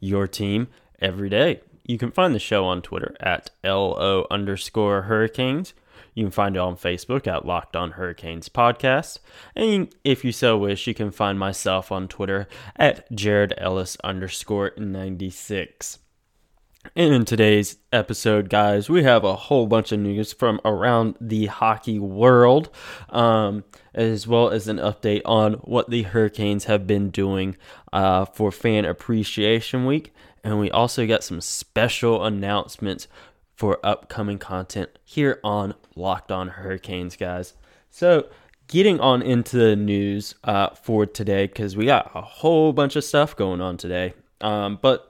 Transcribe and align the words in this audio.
Your 0.00 0.26
team 0.26 0.68
every 1.00 1.28
day. 1.28 1.60
You 1.84 1.98
can 1.98 2.10
find 2.10 2.34
the 2.34 2.38
show 2.38 2.64
on 2.64 2.82
Twitter 2.82 3.14
at 3.20 3.50
LO 3.64 4.26
underscore 4.30 5.02
Hurricanes. 5.02 5.74
You 6.14 6.24
can 6.24 6.30
find 6.32 6.56
it 6.56 6.60
on 6.60 6.76
Facebook 6.76 7.26
at 7.26 7.46
Locked 7.46 7.76
On 7.76 7.92
Hurricanes 7.92 8.48
Podcast. 8.48 9.18
And 9.54 9.94
if 10.04 10.24
you 10.24 10.32
so 10.32 10.58
wish, 10.58 10.86
you 10.86 10.94
can 10.94 11.10
find 11.10 11.38
myself 11.38 11.92
on 11.92 12.08
Twitter 12.08 12.48
at 12.76 13.10
Jared 13.12 13.54
Ellis 13.56 13.96
underscore 14.02 14.72
96. 14.76 15.98
In 16.96 17.26
today's 17.26 17.76
episode, 17.92 18.48
guys, 18.48 18.88
we 18.88 19.02
have 19.02 19.22
a 19.22 19.36
whole 19.36 19.66
bunch 19.66 19.92
of 19.92 20.00
news 20.00 20.32
from 20.32 20.58
around 20.64 21.14
the 21.20 21.44
hockey 21.46 21.98
world, 21.98 22.70
um, 23.10 23.64
as 23.92 24.26
well 24.26 24.48
as 24.48 24.66
an 24.66 24.78
update 24.78 25.20
on 25.26 25.54
what 25.54 25.90
the 25.90 26.04
Hurricanes 26.04 26.64
have 26.64 26.86
been 26.86 27.10
doing 27.10 27.58
uh, 27.92 28.24
for 28.24 28.50
Fan 28.50 28.86
Appreciation 28.86 29.84
Week. 29.84 30.14
And 30.42 30.58
we 30.58 30.70
also 30.70 31.06
got 31.06 31.22
some 31.22 31.42
special 31.42 32.24
announcements 32.24 33.08
for 33.54 33.78
upcoming 33.84 34.38
content 34.38 34.88
here 35.04 35.38
on 35.44 35.74
Locked 35.94 36.32
On 36.32 36.48
Hurricanes, 36.48 37.14
guys. 37.14 37.52
So, 37.90 38.30
getting 38.68 38.98
on 39.00 39.20
into 39.20 39.58
the 39.58 39.76
news 39.76 40.34
uh, 40.44 40.70
for 40.70 41.04
today, 41.04 41.46
because 41.46 41.76
we 41.76 41.84
got 41.84 42.10
a 42.14 42.22
whole 42.22 42.72
bunch 42.72 42.96
of 42.96 43.04
stuff 43.04 43.36
going 43.36 43.60
on 43.60 43.76
today. 43.76 44.14
Um, 44.40 44.78
but 44.80 45.09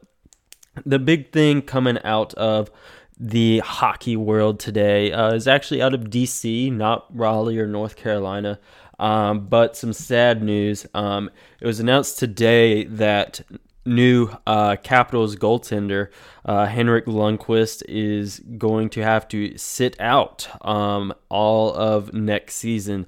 the 0.84 0.98
big 0.98 1.32
thing 1.32 1.62
coming 1.62 1.98
out 2.04 2.34
of 2.34 2.70
the 3.18 3.58
hockey 3.58 4.16
world 4.16 4.58
today 4.58 5.12
uh, 5.12 5.32
is 5.32 5.46
actually 5.46 5.82
out 5.82 5.94
of 5.94 6.04
DC, 6.04 6.72
not 6.72 7.06
Raleigh 7.14 7.58
or 7.58 7.66
North 7.66 7.96
Carolina. 7.96 8.58
Um, 8.98 9.46
but 9.46 9.76
some 9.76 9.94
sad 9.94 10.42
news. 10.42 10.86
Um, 10.92 11.30
it 11.60 11.66
was 11.66 11.80
announced 11.80 12.18
today 12.18 12.84
that 12.84 13.40
new 13.86 14.30
uh, 14.46 14.76
Capitals 14.82 15.36
goaltender 15.36 16.08
uh, 16.44 16.66
Henrik 16.66 17.06
Lundqvist 17.06 17.82
is 17.88 18.40
going 18.58 18.90
to 18.90 19.02
have 19.02 19.26
to 19.28 19.56
sit 19.56 19.98
out 20.00 20.48
um, 20.66 21.14
all 21.28 21.72
of 21.74 22.12
next 22.12 22.56
season 22.56 23.06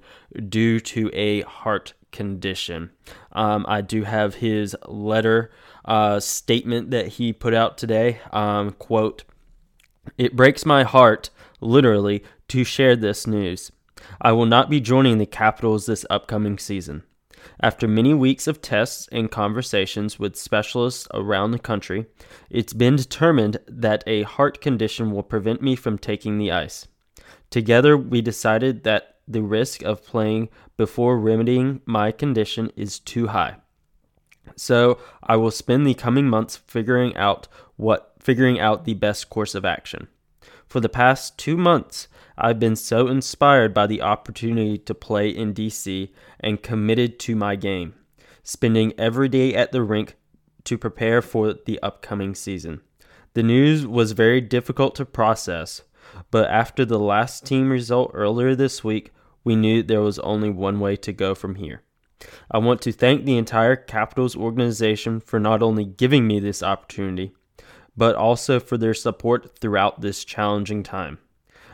due 0.49 0.81
to 0.81 1.11
a 1.13 1.43
heart 1.43 1.93
condition. 2.11 2.91
Um, 3.33 3.65
I 3.69 3.81
do 3.81 4.05
have 4.05 4.37
his 4.37 4.77
letter 4.87 5.51
uh, 5.85 6.21
statement 6.21 6.91
that 6.91 7.09
he 7.09 7.33
put 7.33 7.55
out 7.55 7.79
today. 7.79 8.21
Um, 8.33 8.73
quote, 8.73 9.25
It 10.19 10.37
breaks 10.37 10.67
my 10.67 10.85
heart, 10.85 11.31
literally, 11.61 12.25
to 12.49 12.65
share 12.65 12.97
this 12.97 13.27
news. 13.27 13.73
I 14.21 14.33
will 14.33 14.47
not 14.47 14.71
be 14.71 14.81
joining 14.81 15.19
the 15.19 15.27
Capitals 15.27 15.87
this 15.87 16.07
upcoming 16.11 16.59
season. 16.59 17.05
After 17.61 17.89
many 17.89 18.15
weeks 18.15 18.47
of 18.47 18.63
tests 18.63 19.09
and 19.11 19.31
conversations 19.31 20.19
with 20.19 20.37
specialists 20.37 21.09
around 21.13 21.51
the 21.51 21.59
country, 21.59 22.07
it's 22.51 22.73
been 22.73 22.97
determined 22.97 23.59
that 23.67 24.05
a 24.07 24.23
heart 24.23 24.61
condition 24.61 25.11
will 25.11 25.23
prevent 25.23 25.63
me 25.63 25.77
from 25.77 25.99
taking 25.99 26.39
the 26.39 26.53
ice. 26.53 26.87
Together, 27.51 27.97
we 27.97 28.21
decided 28.21 28.85
that 28.85 29.17
the 29.27 29.43
risk 29.43 29.83
of 29.83 30.05
playing 30.05 30.49
before 30.77 31.19
remedying 31.19 31.81
my 31.85 32.11
condition 32.11 32.71
is 32.77 32.99
too 32.99 33.29
high. 33.29 33.57
So 34.57 34.99
I 35.23 35.37
will 35.37 35.51
spend 35.51 35.87
the 35.87 35.95
coming 35.95 36.29
months 36.29 36.57
figuring 36.57 37.17
out 37.17 37.49
what 37.77 38.15
figuring 38.21 38.61
out 38.61 38.85
the 38.85 38.95
best 38.95 39.29
course 39.31 39.55
of 39.55 39.65
action. 39.65 40.09
For 40.69 40.81
the 40.81 40.89
past 40.89 41.37
two 41.37 41.57
months, 41.57 42.09
I've 42.39 42.59
been 42.59 42.77
so 42.77 43.09
inspired 43.09 43.75
by 43.75 43.87
the 43.87 44.01
opportunity 44.01 44.79
to 44.79 44.95
play 44.95 45.29
in 45.29 45.53
DC 45.53 46.11
and 46.41 46.63
committed 46.63 47.19
to 47.21 47.37
my 47.37 47.57
game, 47.57 47.95
spending 48.43 48.93
every 48.99 49.29
day 49.29 49.55
at 49.55 49.73
the 49.73 49.83
rink 49.83 50.17
to 50.65 50.79
prepare 50.79 51.21
for 51.21 51.53
the 51.53 51.79
upcoming 51.83 52.35
season. 52.35 52.81
The 53.35 53.43
news 53.43 53.87
was 53.87 54.13
very 54.13 54.41
difficult 54.41 54.95
to 54.97 55.05
process, 55.05 55.83
but 56.31 56.49
after 56.49 56.85
the 56.85 56.99
last 56.99 57.45
team 57.45 57.71
result 57.71 58.11
earlier 58.15 58.55
this 58.55 58.83
week, 58.83 59.13
we 59.45 59.57
knew 59.57 59.83
there 59.83 60.01
was 60.01 60.19
only 60.21 60.51
one 60.51 60.81
way 60.81 60.97
to 60.97 61.13
go 61.13 61.35
from 61.35 61.57
here. 61.57 61.83
I 62.51 62.59
want 62.59 62.83
to 62.83 62.93
thank 62.93 63.25
the 63.25 63.37
entire 63.39 63.77
Capitals 63.77 64.37
organization 64.37 65.21
for 65.21 65.41
not 65.41 65.63
only 65.63 65.85
giving 65.85 66.27
me 66.27 66.41
this 66.41 66.63
opportunity, 66.63 67.33
but 67.97 68.17
also 68.17 68.59
for 68.61 68.77
their 68.79 68.95
support 68.95 69.59
throughout 69.59 70.01
this 70.01 70.25
challenging 70.25 70.83
time. 70.83 71.19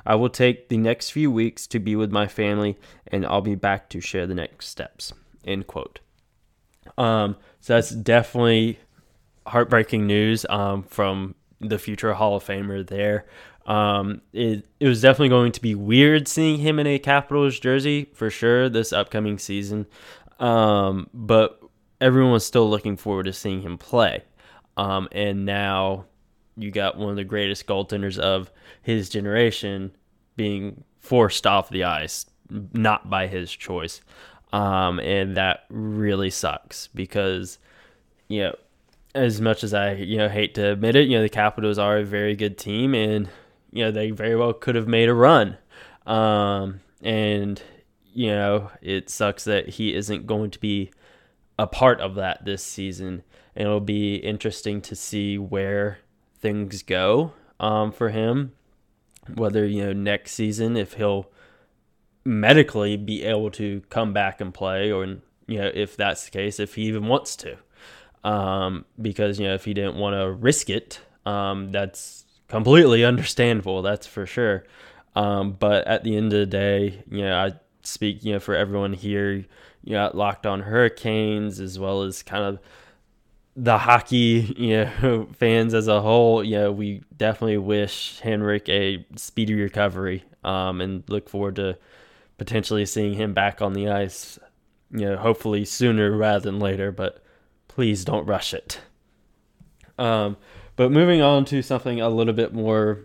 I 0.06 0.14
will 0.14 0.30
take 0.30 0.68
the 0.68 0.78
next 0.78 1.10
few 1.10 1.30
weeks 1.30 1.66
to 1.68 1.78
be 1.78 1.94
with 1.94 2.10
my 2.10 2.26
family, 2.26 2.78
and 3.06 3.26
I'll 3.26 3.42
be 3.42 3.54
back 3.54 3.88
to 3.90 4.00
share 4.00 4.26
the 4.26 4.34
next 4.34 4.68
steps. 4.68 5.12
End 5.44 5.66
quote. 5.66 6.00
Um, 6.96 7.36
so 7.60 7.74
that's 7.74 7.90
definitely 7.90 8.78
heartbreaking 9.46 10.06
news 10.06 10.46
um, 10.48 10.82
from 10.82 11.34
the 11.60 11.78
future 11.78 12.14
Hall 12.14 12.36
of 12.36 12.44
Famer 12.44 12.86
there. 12.86 13.26
Um, 13.66 14.22
it, 14.32 14.66
it 14.80 14.88
was 14.88 15.02
definitely 15.02 15.28
going 15.28 15.52
to 15.52 15.60
be 15.60 15.74
weird 15.74 16.26
seeing 16.26 16.58
him 16.60 16.78
in 16.78 16.86
a 16.86 16.98
Capitals 16.98 17.60
jersey 17.60 18.08
for 18.14 18.30
sure 18.30 18.68
this 18.70 18.94
upcoming 18.94 19.38
season. 19.38 19.86
Um, 20.38 21.08
but 21.12 21.60
everyone 22.00 22.32
was 22.32 22.46
still 22.46 22.68
looking 22.68 22.96
forward 22.96 23.24
to 23.24 23.32
seeing 23.32 23.62
him 23.62 23.78
play. 23.78 24.22
Um, 24.76 25.08
and 25.12 25.44
now 25.44 26.04
you 26.56 26.70
got 26.70 26.96
one 26.96 27.10
of 27.10 27.16
the 27.16 27.24
greatest 27.24 27.66
goaltenders 27.66 28.18
of 28.18 28.50
his 28.82 29.08
generation 29.08 29.92
being 30.36 30.84
forced 30.98 31.46
off 31.46 31.68
the 31.70 31.84
ice, 31.84 32.26
not 32.72 33.10
by 33.10 33.26
his 33.26 33.50
choice. 33.50 34.00
Um, 34.52 34.98
and 35.00 35.36
that 35.36 35.64
really 35.68 36.30
sucks 36.30 36.88
because, 36.88 37.58
you 38.28 38.44
know, 38.44 38.56
as 39.14 39.40
much 39.40 39.64
as 39.64 39.74
I, 39.74 39.92
you 39.92 40.16
know, 40.16 40.28
hate 40.28 40.54
to 40.54 40.72
admit 40.72 40.96
it, 40.96 41.08
you 41.08 41.16
know, 41.16 41.22
the 41.22 41.28
Capitals 41.28 41.78
are 41.78 41.98
a 41.98 42.04
very 42.04 42.36
good 42.36 42.56
team 42.56 42.94
and, 42.94 43.28
you 43.72 43.84
know, 43.84 43.90
they 43.90 44.10
very 44.10 44.36
well 44.36 44.52
could 44.52 44.74
have 44.74 44.88
made 44.88 45.08
a 45.08 45.14
run. 45.14 45.58
Um, 46.06 46.80
and 47.02 47.62
you 48.18 48.26
know, 48.26 48.68
it 48.82 49.08
sucks 49.08 49.44
that 49.44 49.68
he 49.68 49.94
isn't 49.94 50.26
going 50.26 50.50
to 50.50 50.58
be 50.58 50.90
a 51.56 51.68
part 51.68 52.00
of 52.00 52.16
that 52.16 52.44
this 52.44 52.64
season. 52.64 53.22
And 53.54 53.68
it'll 53.68 53.78
be 53.78 54.16
interesting 54.16 54.80
to 54.82 54.96
see 54.96 55.38
where 55.38 56.00
things 56.40 56.82
go 56.82 57.34
um, 57.60 57.92
for 57.92 58.08
him. 58.08 58.54
Whether, 59.32 59.64
you 59.64 59.84
know, 59.84 59.92
next 59.92 60.32
season, 60.32 60.76
if 60.76 60.94
he'll 60.94 61.30
medically 62.24 62.96
be 62.96 63.22
able 63.22 63.52
to 63.52 63.82
come 63.88 64.12
back 64.12 64.40
and 64.40 64.52
play, 64.52 64.90
or, 64.90 65.06
you 65.46 65.58
know, 65.60 65.70
if 65.72 65.96
that's 65.96 66.24
the 66.24 66.32
case, 66.32 66.58
if 66.58 66.74
he 66.74 66.86
even 66.86 67.06
wants 67.06 67.36
to. 67.36 67.56
Um, 68.24 68.84
because, 69.00 69.38
you 69.38 69.46
know, 69.46 69.54
if 69.54 69.64
he 69.64 69.74
didn't 69.74 69.94
want 69.94 70.14
to 70.14 70.28
risk 70.28 70.70
it, 70.70 70.98
um, 71.24 71.70
that's 71.70 72.24
completely 72.48 73.04
understandable, 73.12 73.80
that's 73.82 74.08
for 74.08 74.26
sure. 74.26 74.64
Um, 75.14 75.52
but 75.52 75.86
at 75.86 76.02
the 76.02 76.16
end 76.16 76.32
of 76.32 76.40
the 76.40 76.46
day, 76.46 77.04
you 77.08 77.22
know, 77.22 77.36
I 77.36 77.52
speak, 77.88 78.24
you 78.24 78.34
know, 78.34 78.40
for 78.40 78.54
everyone 78.54 78.92
here, 78.92 79.32
you 79.82 79.92
know, 79.92 80.10
Locked 80.14 80.46
On 80.46 80.60
Hurricanes, 80.60 81.60
as 81.60 81.78
well 81.78 82.02
as 82.02 82.22
kind 82.22 82.44
of 82.44 82.58
the 83.56 83.78
hockey, 83.78 84.54
you 84.58 84.84
know, 85.02 85.28
fans 85.34 85.74
as 85.74 85.88
a 85.88 86.00
whole. 86.00 86.42
You 86.44 86.58
know, 86.58 86.72
we 86.72 87.02
definitely 87.16 87.58
wish 87.58 88.20
Henrik 88.20 88.68
a 88.68 89.04
speedy 89.16 89.54
recovery, 89.54 90.24
um, 90.44 90.80
and 90.80 91.02
look 91.08 91.28
forward 91.28 91.56
to 91.56 91.78
potentially 92.36 92.86
seeing 92.86 93.14
him 93.14 93.34
back 93.34 93.60
on 93.60 93.72
the 93.72 93.88
ice. 93.88 94.38
You 94.90 95.00
know, 95.00 95.16
hopefully 95.16 95.64
sooner 95.64 96.16
rather 96.16 96.50
than 96.50 96.60
later, 96.60 96.92
but 96.92 97.22
please 97.66 98.04
don't 98.04 98.26
rush 98.26 98.54
it. 98.54 98.80
Um, 99.98 100.36
but 100.76 100.92
moving 100.92 101.20
on 101.20 101.44
to 101.46 101.60
something 101.60 102.00
a 102.00 102.08
little 102.08 102.32
bit 102.32 102.54
more 102.54 103.00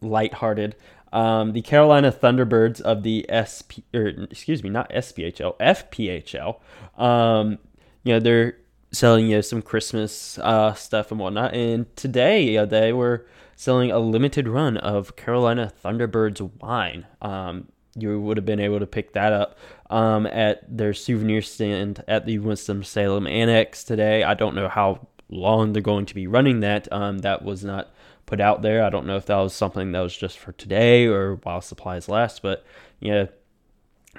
lighthearted. 0.00 0.76
Um, 1.14 1.52
the 1.52 1.62
Carolina 1.62 2.10
Thunderbirds 2.10 2.80
of 2.80 3.04
the 3.04 3.24
SP, 3.30 3.86
or 3.94 4.08
excuse 4.08 4.62
me, 4.62 4.68
not 4.68 4.90
SPHL, 4.90 5.56
FPHL. 5.58 7.00
Um, 7.00 7.58
you 8.02 8.12
know, 8.12 8.20
they're 8.20 8.56
selling 8.90 9.28
you 9.28 9.36
know, 9.36 9.40
some 9.40 9.62
Christmas 9.62 10.38
uh, 10.38 10.74
stuff 10.74 11.10
and 11.10 11.20
whatnot. 11.20 11.54
And 11.54 11.94
today 11.96 12.56
uh, 12.56 12.66
they 12.66 12.92
were 12.92 13.26
selling 13.56 13.90
a 13.90 13.98
limited 13.98 14.48
run 14.48 14.76
of 14.76 15.16
Carolina 15.16 15.72
Thunderbirds 15.84 16.40
wine. 16.60 17.06
Um, 17.22 17.68
you 17.96 18.20
would 18.20 18.36
have 18.36 18.46
been 18.46 18.60
able 18.60 18.80
to 18.80 18.86
pick 18.86 19.12
that 19.12 19.32
up 19.32 19.56
um, 19.90 20.26
at 20.26 20.64
their 20.76 20.92
souvenir 20.94 21.42
stand 21.42 22.02
at 22.08 22.26
the 22.26 22.38
Winston 22.40 22.82
Salem 22.82 23.26
Annex 23.26 23.84
today. 23.84 24.24
I 24.24 24.34
don't 24.34 24.56
know 24.56 24.68
how 24.68 25.06
long 25.28 25.72
they're 25.72 25.82
going 25.82 26.06
to 26.06 26.14
be 26.14 26.26
running 26.26 26.60
that. 26.60 26.92
Um, 26.92 27.18
that 27.18 27.44
was 27.44 27.64
not 27.64 27.92
put 28.26 28.40
out 28.40 28.62
there. 28.62 28.84
I 28.84 28.90
don't 28.90 29.06
know 29.06 29.16
if 29.16 29.26
that 29.26 29.36
was 29.36 29.54
something 29.54 29.92
that 29.92 30.00
was 30.00 30.16
just 30.16 30.38
for 30.38 30.52
today 30.52 31.06
or 31.06 31.36
while 31.36 31.60
supplies 31.60 32.08
last, 32.08 32.42
but 32.42 32.64
yeah, 33.00 33.26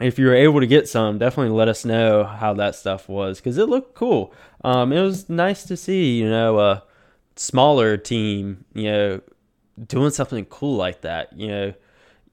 if 0.01 0.19
you 0.19 0.25
were 0.25 0.35
able 0.35 0.59
to 0.59 0.67
get 0.67 0.89
some, 0.89 1.17
definitely 1.17 1.55
let 1.55 1.67
us 1.67 1.85
know 1.85 2.23
how 2.23 2.53
that 2.55 2.75
stuff 2.75 3.07
was 3.07 3.39
because 3.39 3.57
it 3.57 3.69
looked 3.69 3.95
cool. 3.95 4.33
Um, 4.63 4.91
it 4.91 5.01
was 5.01 5.29
nice 5.29 5.63
to 5.65 5.77
see, 5.77 6.17
you 6.17 6.29
know, 6.29 6.59
a 6.59 6.83
smaller 7.35 7.97
team, 7.97 8.65
you 8.73 8.91
know, 8.91 9.21
doing 9.87 10.11
something 10.11 10.45
cool 10.45 10.75
like 10.75 11.01
that. 11.01 11.37
You 11.37 11.47
know, 11.47 11.73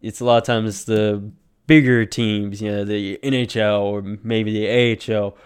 it's 0.00 0.20
a 0.20 0.24
lot 0.24 0.38
of 0.38 0.44
times 0.44 0.84
the 0.84 1.30
bigger 1.66 2.04
teams, 2.04 2.60
you 2.60 2.70
know, 2.70 2.84
the 2.84 3.18
NHL 3.22 3.80
or 3.82 4.02
maybe 4.02 4.52
the 4.52 5.14
AHL, 5.14 5.36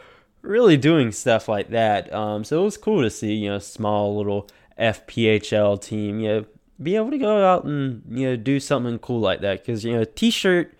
really 0.42 0.76
doing 0.76 1.12
stuff 1.12 1.48
like 1.48 1.70
that. 1.70 2.12
Um, 2.12 2.44
so 2.44 2.62
it 2.62 2.64
was 2.64 2.78
cool 2.78 3.02
to 3.02 3.10
see, 3.10 3.34
you 3.34 3.50
know, 3.50 3.58
small 3.58 4.16
little 4.16 4.48
FPHL 4.78 5.80
team, 5.80 6.20
you 6.20 6.28
know, 6.28 6.44
be 6.82 6.96
able 6.96 7.10
to 7.10 7.18
go 7.18 7.44
out 7.44 7.64
and 7.64 8.02
you 8.08 8.28
know 8.28 8.36
do 8.36 8.60
something 8.60 8.98
cool 8.98 9.20
like 9.20 9.40
that 9.40 9.60
because 9.60 9.82
you 9.84 9.96
know 9.96 10.04
t-shirt 10.04 10.76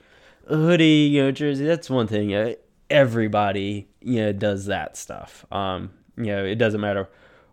hoodie, 0.48 1.08
you 1.10 1.22
know, 1.22 1.32
jersey, 1.32 1.64
that's 1.64 1.90
one 1.90 2.06
thing. 2.06 2.30
You 2.30 2.44
know, 2.44 2.54
everybody, 2.90 3.88
you 4.00 4.20
know, 4.20 4.32
does 4.32 4.66
that 4.66 4.96
stuff. 4.96 5.44
Um, 5.50 5.90
you 6.16 6.26
know, 6.26 6.44
it 6.44 6.56
doesn't 6.56 6.80
matter 6.80 7.08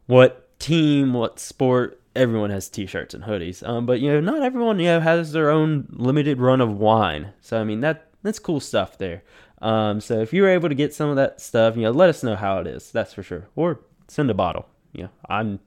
what 0.06 0.60
team, 0.60 1.14
what 1.14 1.40
sport, 1.40 2.00
everyone 2.16 2.50
has 2.50 2.70
t-shirts 2.70 3.14
and 3.14 3.24
hoodies. 3.24 3.68
Um, 3.68 3.86
but 3.86 4.00
you 4.00 4.12
know, 4.12 4.20
not 4.20 4.44
everyone, 4.44 4.80
you 4.80 4.86
know, 4.86 5.00
has 5.00 5.32
their 5.32 5.50
own 5.50 5.88
limited 5.92 6.40
run 6.40 6.62
of 6.62 6.78
wine. 6.78 7.34
So 7.42 7.60
I 7.60 7.64
mean, 7.64 7.82
that 7.82 8.08
that's 8.22 8.40
cool 8.40 8.60
stuff 8.60 8.98
there. 8.98 9.24
Um, 9.62 10.02
so 10.02 10.20
if 10.20 10.34
you're 10.34 10.50
able 10.50 10.70
to 10.70 10.76
get 10.76 10.94
some 10.94 11.10
of 11.10 11.16
that 11.16 11.40
stuff, 11.40 11.76
you 11.76 11.84
know, 11.84 11.92
let 11.92 12.10
us 12.10 12.24
know 12.24 12.36
how 12.36 12.60
it 12.60 12.68
is. 12.68 12.92
That's 12.92 13.14
for 13.14 13.24
sure. 13.24 13.48
Or 13.56 13.80
send 14.08 14.30
a 14.30 14.34
bottle. 14.34 14.68
You 14.92 15.04
know, 15.04 15.10
I'm 15.30 15.60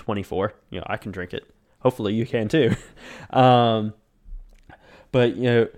24. 0.00 0.52
You 0.70 0.80
know, 0.80 0.86
I 0.88 0.96
can 0.96 1.12
drink 1.12 1.32
it. 1.32 1.44
Hopefully, 1.80 2.14
you 2.14 2.26
can 2.26 2.48
too. 2.48 2.74
um, 3.30 3.94
but 5.12 5.36
you 5.36 5.44
know 5.44 5.68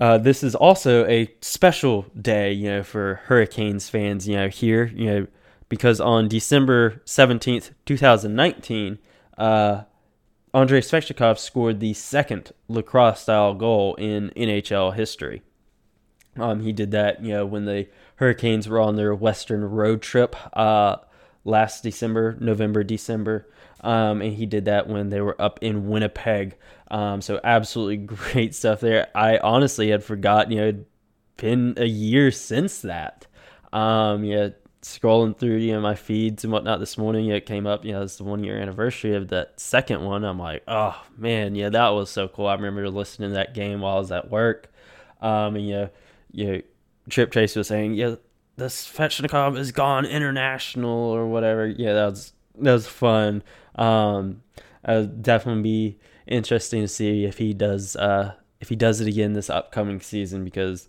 uh, 0.00 0.16
this 0.16 0.42
is 0.42 0.54
also 0.54 1.06
a 1.06 1.30
special 1.42 2.06
day, 2.20 2.52
you 2.52 2.70
know, 2.70 2.82
for 2.82 3.20
Hurricanes 3.26 3.90
fans, 3.90 4.26
you 4.26 4.34
know, 4.34 4.48
here, 4.48 4.86
you 4.94 5.06
know, 5.06 5.26
because 5.68 6.00
on 6.00 6.26
December 6.26 7.02
17th, 7.04 7.72
2019, 7.84 8.98
uh, 9.36 9.82
Andrei 10.54 10.80
Svechnikov 10.80 11.38
scored 11.38 11.80
the 11.80 11.92
second 11.92 12.52
lacrosse 12.66 13.20
style 13.20 13.54
goal 13.54 13.94
in 13.96 14.30
NHL 14.30 14.94
history. 14.94 15.42
Um, 16.36 16.60
he 16.60 16.72
did 16.72 16.92
that, 16.92 17.22
you 17.22 17.34
know, 17.34 17.44
when 17.44 17.66
the 17.66 17.86
Hurricanes 18.16 18.68
were 18.68 18.80
on 18.80 18.96
their 18.96 19.14
Western 19.14 19.64
road 19.64 20.00
trip 20.00 20.34
uh, 20.56 20.96
last 21.44 21.82
December, 21.82 22.36
November, 22.40 22.84
December. 22.84 23.48
Um, 23.82 24.20
and 24.20 24.34
he 24.34 24.46
did 24.46 24.66
that 24.66 24.88
when 24.88 25.08
they 25.08 25.20
were 25.20 25.40
up 25.40 25.58
in 25.62 25.88
Winnipeg. 25.88 26.56
Um, 26.90 27.20
so 27.22 27.40
absolutely 27.42 27.96
great 28.16 28.54
stuff 28.54 28.80
there. 28.80 29.08
I 29.14 29.38
honestly 29.38 29.90
had 29.90 30.04
forgotten, 30.04 30.52
you 30.52 30.58
know, 30.58 30.68
it'd 30.68 30.86
been 31.36 31.74
a 31.76 31.86
year 31.86 32.30
since 32.30 32.82
that. 32.82 33.26
Um, 33.72 34.24
yeah, 34.24 34.50
scrolling 34.82 35.36
through 35.36 35.56
you 35.56 35.72
know 35.72 35.80
my 35.80 35.94
feeds 35.94 36.44
and 36.44 36.52
whatnot 36.52 36.80
this 36.80 36.96
morning, 36.96 37.26
yeah, 37.26 37.36
it 37.36 37.46
came 37.46 37.66
up. 37.66 37.84
You 37.84 37.92
know, 37.92 38.02
it's 38.02 38.16
the 38.16 38.24
one 38.24 38.44
year 38.44 38.60
anniversary 38.60 39.14
of 39.14 39.28
that 39.28 39.58
second 39.60 40.04
one. 40.04 40.24
I'm 40.24 40.38
like, 40.38 40.62
oh 40.68 41.00
man, 41.16 41.54
yeah, 41.54 41.68
that 41.70 41.88
was 41.90 42.10
so 42.10 42.28
cool. 42.28 42.46
I 42.46 42.54
remember 42.54 42.88
listening 42.88 43.30
to 43.30 43.34
that 43.34 43.54
game 43.54 43.80
while 43.80 43.96
I 43.96 44.00
was 44.00 44.12
at 44.12 44.30
work. 44.30 44.72
Um, 45.20 45.56
and 45.56 45.68
yeah, 45.68 45.88
you 46.32 46.52
know, 46.52 46.62
Trip 47.08 47.32
Chase 47.32 47.56
was 47.56 47.68
saying, 47.68 47.94
yeah, 47.94 48.16
the 48.60 48.66
Svechnikov 48.66 49.56
has 49.56 49.72
gone 49.72 50.04
international 50.04 50.90
or 50.90 51.26
whatever. 51.26 51.66
Yeah, 51.66 51.94
that 51.94 52.10
was 52.10 52.32
that 52.58 52.72
was 52.74 52.86
fun. 52.86 53.42
Um, 53.74 54.42
I'll 54.84 55.06
definitely 55.06 55.62
be 55.62 55.98
interesting 56.26 56.82
to 56.82 56.88
see 56.88 57.24
if 57.24 57.38
he 57.38 57.54
does 57.54 57.96
uh 57.96 58.34
if 58.60 58.68
he 58.68 58.76
does 58.76 59.00
it 59.00 59.08
again 59.08 59.32
this 59.32 59.48
upcoming 59.48 60.00
season 60.00 60.44
because 60.44 60.88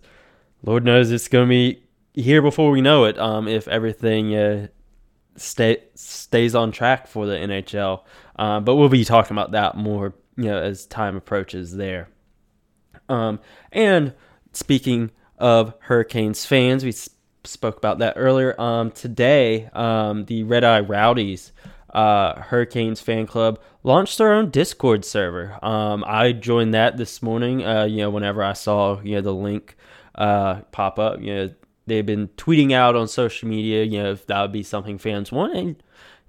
Lord 0.62 0.84
knows 0.84 1.10
it's 1.10 1.28
gonna 1.28 1.46
be 1.46 1.82
here 2.12 2.42
before 2.42 2.70
we 2.70 2.82
know 2.82 3.04
it. 3.04 3.18
Um, 3.18 3.48
if 3.48 3.66
everything 3.68 4.36
uh, 4.36 4.66
stay 5.36 5.82
stays 5.94 6.54
on 6.54 6.72
track 6.72 7.06
for 7.06 7.24
the 7.24 7.36
NHL, 7.36 8.02
uh, 8.36 8.60
but 8.60 8.76
we'll 8.76 8.90
be 8.90 9.02
talking 9.02 9.34
about 9.34 9.52
that 9.52 9.78
more, 9.78 10.12
you 10.36 10.44
know, 10.44 10.58
as 10.58 10.84
time 10.84 11.16
approaches 11.16 11.74
there. 11.74 12.10
Um, 13.08 13.40
and 13.72 14.12
speaking 14.52 15.10
of 15.38 15.72
Hurricanes 15.80 16.44
fans, 16.44 16.84
we 16.84 16.92
spoke 17.44 17.76
about 17.76 17.98
that 17.98 18.14
earlier. 18.16 18.60
Um, 18.60 18.90
today, 18.90 19.68
um, 19.72 20.24
the 20.26 20.42
Red 20.44 20.64
Eye 20.64 20.80
Rowdies 20.80 21.52
uh, 21.92 22.40
Hurricanes 22.40 23.00
fan 23.00 23.26
club 23.26 23.60
launched 23.82 24.18
their 24.18 24.32
own 24.32 24.50
Discord 24.50 25.04
server. 25.04 25.58
Um, 25.62 26.04
I 26.06 26.32
joined 26.32 26.74
that 26.74 26.96
this 26.96 27.22
morning. 27.22 27.64
Uh, 27.64 27.84
you 27.84 27.98
know, 27.98 28.10
whenever 28.10 28.42
I 28.42 28.54
saw 28.54 29.00
you 29.02 29.16
know 29.16 29.20
the 29.20 29.34
link 29.34 29.76
uh, 30.14 30.62
pop 30.72 30.98
up, 30.98 31.20
you 31.20 31.34
know 31.34 31.50
they've 31.86 32.06
been 32.06 32.28
tweeting 32.28 32.72
out 32.72 32.96
on 32.96 33.08
social 33.08 33.48
media. 33.48 33.84
You 33.84 34.02
know 34.02 34.12
if 34.12 34.26
that 34.26 34.40
would 34.40 34.52
be 34.52 34.62
something 34.62 34.98
fans 34.98 35.30
want, 35.30 35.54
and 35.54 35.82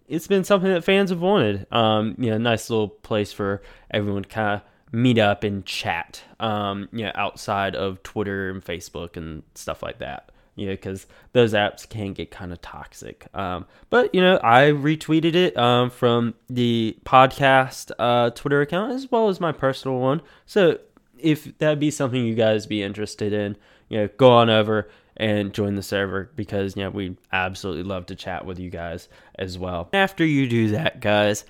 it's 0.08 0.28
been 0.28 0.44
something 0.44 0.70
that 0.70 0.84
fans 0.84 1.12
have 1.12 1.22
wanted. 1.22 1.68
Um, 1.72 2.16
you 2.18 2.30
know, 2.30 2.38
nice 2.38 2.70
little 2.70 2.90
place 2.90 3.32
for 3.32 3.62
everyone 3.90 4.24
to 4.24 4.30
kind 4.30 4.62
of 4.62 4.62
meet 4.92 5.18
up 5.18 5.44
and 5.44 5.66
chat. 5.66 6.22
Um, 6.40 6.90
you 6.92 7.06
know, 7.06 7.12
outside 7.16 7.76
of 7.76 8.04
Twitter 8.04 8.50
and 8.50 8.64
Facebook 8.64 9.16
and 9.16 9.44
stuff 9.56 9.82
like 9.82 10.00
that 10.00 10.30
you 10.56 10.68
know, 10.68 10.74
because 10.74 11.08
those 11.32 11.54
apps 11.54 11.88
can 11.88 12.14
get 12.14 12.32
kind 12.32 12.52
of 12.52 12.62
toxic. 12.62 13.26
Um, 13.34 13.66
but 13.90 14.14
you 14.14 14.22
know, 14.22 14.40
I 14.44 14.72
retweeted 14.72 15.36
it 15.36 15.58
um, 15.58 15.90
from 15.90 16.36
the 16.50 16.98
podcast 17.06 17.92
uh, 17.98 18.30
Twitter 18.32 18.62
account 18.62 18.94
as 18.94 19.10
well 19.10 19.30
as 19.30 19.40
my 19.40 19.52
personal 19.52 19.98
one. 19.98 20.22
So 20.46 20.80
if 21.18 21.58
that'd 21.58 21.80
be 21.80 21.92
something 21.92 22.24
you 22.24 22.36
guys 22.36 22.66
be 22.66 22.84
interested 22.84 23.34
in, 23.34 23.58
you 23.90 23.98
know, 23.98 24.10
go 24.18 24.32
on 24.32 24.50
over 24.50 24.90
and 25.18 25.54
join 25.54 25.76
the 25.76 25.84
server 25.84 26.32
because 26.36 26.76
you 26.76 26.84
know 26.84 26.90
we 26.90 27.16
absolutely 27.32 27.84
love 27.84 28.06
to 28.08 28.16
chat 28.16 28.46
with 28.46 28.60
you 28.60 28.70
guys 28.70 29.08
as 29.36 29.58
well. 29.58 29.90
After 29.94 30.26
you 30.26 30.48
do 30.48 30.70
that, 30.70 31.00
guys, 31.00 31.46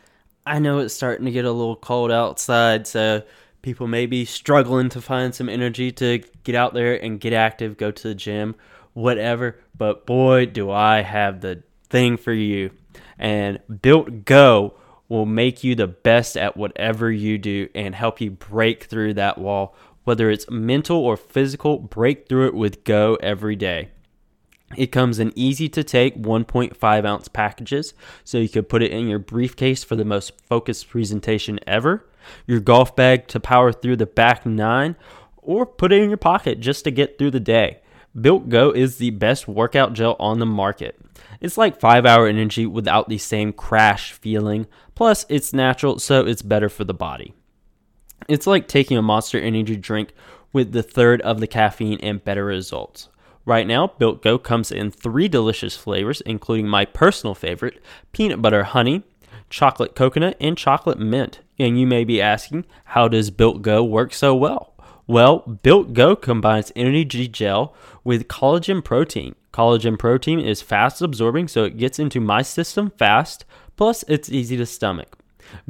I 0.45 0.59
know 0.59 0.79
it's 0.79 0.93
starting 0.93 1.25
to 1.25 1.31
get 1.31 1.45
a 1.45 1.51
little 1.51 1.75
cold 1.75 2.11
outside, 2.11 2.87
so 2.87 3.23
people 3.61 3.87
may 3.87 4.05
be 4.05 4.25
struggling 4.25 4.89
to 4.89 5.01
find 5.01 5.33
some 5.33 5.49
energy 5.49 5.91
to 5.93 6.21
get 6.43 6.55
out 6.55 6.73
there 6.73 7.01
and 7.01 7.19
get 7.19 7.33
active, 7.33 7.77
go 7.77 7.91
to 7.91 8.07
the 8.09 8.15
gym 8.15 8.55
whatever. 8.93 9.59
But 9.77 10.05
boy, 10.05 10.45
do 10.45 10.71
I 10.71 11.01
have 11.01 11.41
the 11.41 11.63
thing 11.89 12.17
for 12.17 12.33
you. 12.33 12.71
And 13.19 13.59
Built 13.81 14.25
Go 14.25 14.73
will 15.07 15.25
make 15.27 15.63
you 15.63 15.75
the 15.75 15.87
best 15.87 16.35
at 16.35 16.57
whatever 16.57 17.11
you 17.11 17.37
do 17.37 17.69
and 17.75 17.93
help 17.93 18.19
you 18.19 18.31
break 18.31 18.85
through 18.85 19.13
that 19.13 19.37
wall. 19.37 19.75
Whether 20.03 20.29
it's 20.29 20.49
mental 20.49 20.97
or 20.97 21.15
physical, 21.15 21.77
break 21.77 22.27
through 22.27 22.47
it 22.47 22.55
with 22.55 22.83
Go 22.83 23.15
every 23.21 23.55
day. 23.55 23.91
It 24.75 24.91
comes 24.91 25.19
in 25.19 25.31
easy 25.35 25.69
to 25.69 25.83
take 25.83 26.17
1.5 26.17 27.05
ounce 27.05 27.27
packages, 27.27 27.93
so 28.23 28.39
you 28.39 28.49
could 28.49 28.69
put 28.69 28.81
it 28.81 28.91
in 28.91 29.07
your 29.07 29.19
briefcase 29.19 29.83
for 29.83 29.95
the 29.95 30.03
most 30.03 30.31
focused 30.47 30.89
presentation 30.89 31.59
ever, 31.67 32.07
your 32.47 32.59
golf 32.59 32.95
bag 32.95 33.27
to 33.27 33.39
power 33.39 33.71
through 33.71 33.97
the 33.97 34.07
back 34.07 34.47
nine, 34.47 34.95
or 35.37 35.67
put 35.67 35.93
it 35.93 36.01
in 36.01 36.09
your 36.09 36.17
pocket 36.17 36.59
just 36.59 36.83
to 36.85 36.91
get 36.91 37.19
through 37.19 37.31
the 37.31 37.39
day. 37.39 37.81
Built 38.19 38.47
Go 38.49 38.71
is 38.71 38.97
the 38.97 39.09
best 39.09 39.47
workout 39.47 39.93
gel 39.93 40.15
on 40.19 40.37
the 40.37 40.45
market. 40.45 40.99
It's 41.41 41.57
like 41.57 41.79
5 41.79 42.05
hour 42.05 42.27
energy 42.27 42.65
without 42.65 43.09
the 43.09 43.17
same 43.17 43.51
crash 43.51 44.11
feeling, 44.11 44.67
plus, 44.93 45.25
it's 45.29 45.51
natural, 45.51 45.97
so 45.97 46.25
it's 46.25 46.43
better 46.43 46.69
for 46.69 46.83
the 46.83 46.93
body. 46.93 47.33
It's 48.29 48.45
like 48.45 48.67
taking 48.67 48.97
a 48.97 49.01
monster 49.01 49.39
energy 49.39 49.75
drink 49.75 50.13
with 50.53 50.71
the 50.71 50.83
third 50.83 51.21
of 51.21 51.39
the 51.39 51.47
caffeine 51.47 51.99
and 52.01 52.23
better 52.23 52.45
results. 52.45 53.09
Right 53.45 53.67
now, 53.67 53.87
Built 53.87 54.21
Go 54.21 54.37
comes 54.37 54.71
in 54.71 54.91
three 54.91 55.27
delicious 55.27 55.75
flavors, 55.75 56.21
including 56.21 56.67
my 56.67 56.85
personal 56.85 57.33
favorite 57.33 57.83
peanut 58.11 58.41
butter 58.41 58.63
honey, 58.63 59.03
chocolate 59.49 59.95
coconut, 59.95 60.37
and 60.39 60.57
chocolate 60.57 60.99
mint. 60.99 61.41
And 61.59 61.79
you 61.79 61.87
may 61.87 62.03
be 62.03 62.21
asking, 62.21 62.65
how 62.85 63.07
does 63.07 63.31
Built 63.31 63.63
Go 63.63 63.83
work 63.83 64.13
so 64.13 64.35
well? 64.35 64.72
Well, 65.13 65.41
Built 65.61 65.93
Go 65.93 66.15
combines 66.15 66.71
energy 66.75 67.27
gel 67.27 67.75
with 68.03 68.27
collagen 68.27 68.83
protein. 68.83 69.35
Collagen 69.53 69.99
protein 69.99 70.39
is 70.39 70.63
fast 70.63 71.03
absorbing, 71.03 71.47
so 71.47 71.65
it 71.65 71.77
gets 71.77 71.99
into 71.99 72.19
my 72.19 72.41
system 72.41 72.89
fast, 72.97 73.45
plus, 73.77 74.03
it's 74.07 74.31
easy 74.31 74.57
to 74.57 74.65
stomach. 74.65 75.19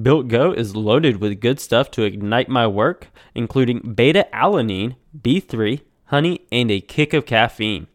Built 0.02 0.30
Go 0.30 0.54
is 0.54 0.78
loaded 0.78 1.20
with 1.20 1.42
good 1.42 1.60
stuff 1.60 1.92
to 1.92 2.04
ignite 2.04 2.48
my 2.48 2.66
work, 2.68 3.10
including 3.36 3.96
beta 3.96 4.30
alanine, 4.34 4.96
B3, 5.22 5.82
honey, 6.06 6.40
and 6.50 6.72
a 6.72 6.80
kick 6.80 7.14
of 7.14 7.26
caffeine. 7.26 7.88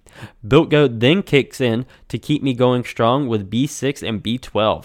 Built 0.47 0.69
Go 0.69 0.87
then 0.87 1.23
kicks 1.23 1.63
in 1.63 1.87
to 2.09 2.19
keep 2.19 2.43
me 2.43 2.53
going 2.53 2.85
strong 2.85 3.27
with 3.27 3.51
B6 3.51 4.07
and 4.07 4.23
B12. 4.23 4.85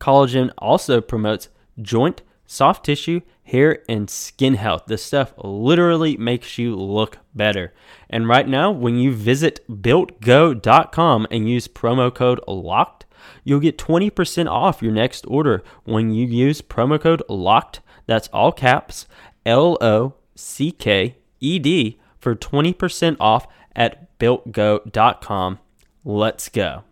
Collagen 0.00 0.52
also 0.56 1.02
promotes 1.02 1.50
joint, 1.82 2.22
soft 2.54 2.84
tissue, 2.84 3.20
hair, 3.42 3.82
and 3.88 4.08
skin 4.08 4.54
health. 4.54 4.84
This 4.86 5.04
stuff 5.04 5.34
literally 5.36 6.16
makes 6.16 6.56
you 6.58 6.76
look 6.76 7.18
better. 7.34 7.74
And 8.08 8.28
right 8.28 8.48
now, 8.48 8.70
when 8.70 8.96
you 8.96 9.12
visit 9.12 9.60
builtgo.com 9.68 11.26
and 11.30 11.48
use 11.48 11.68
promo 11.68 12.14
code 12.14 12.40
LOCKED, 12.46 13.04
you'll 13.42 13.60
get 13.60 13.78
20% 13.78 14.50
off 14.50 14.82
your 14.82 14.92
next 14.92 15.26
order 15.26 15.62
when 15.84 16.12
you 16.12 16.26
use 16.26 16.62
promo 16.62 17.00
code 17.00 17.22
LOCKED. 17.28 17.80
That's 18.06 18.28
all 18.28 18.52
caps 18.52 19.06
L 19.44 19.76
O 19.80 20.14
C 20.34 20.70
K 20.70 21.16
E 21.40 21.58
D 21.58 22.00
for 22.18 22.34
20% 22.34 23.16
off 23.20 23.46
at 23.74 24.18
builtgo.com. 24.18 25.58
Let's 26.04 26.48
go. 26.48 26.84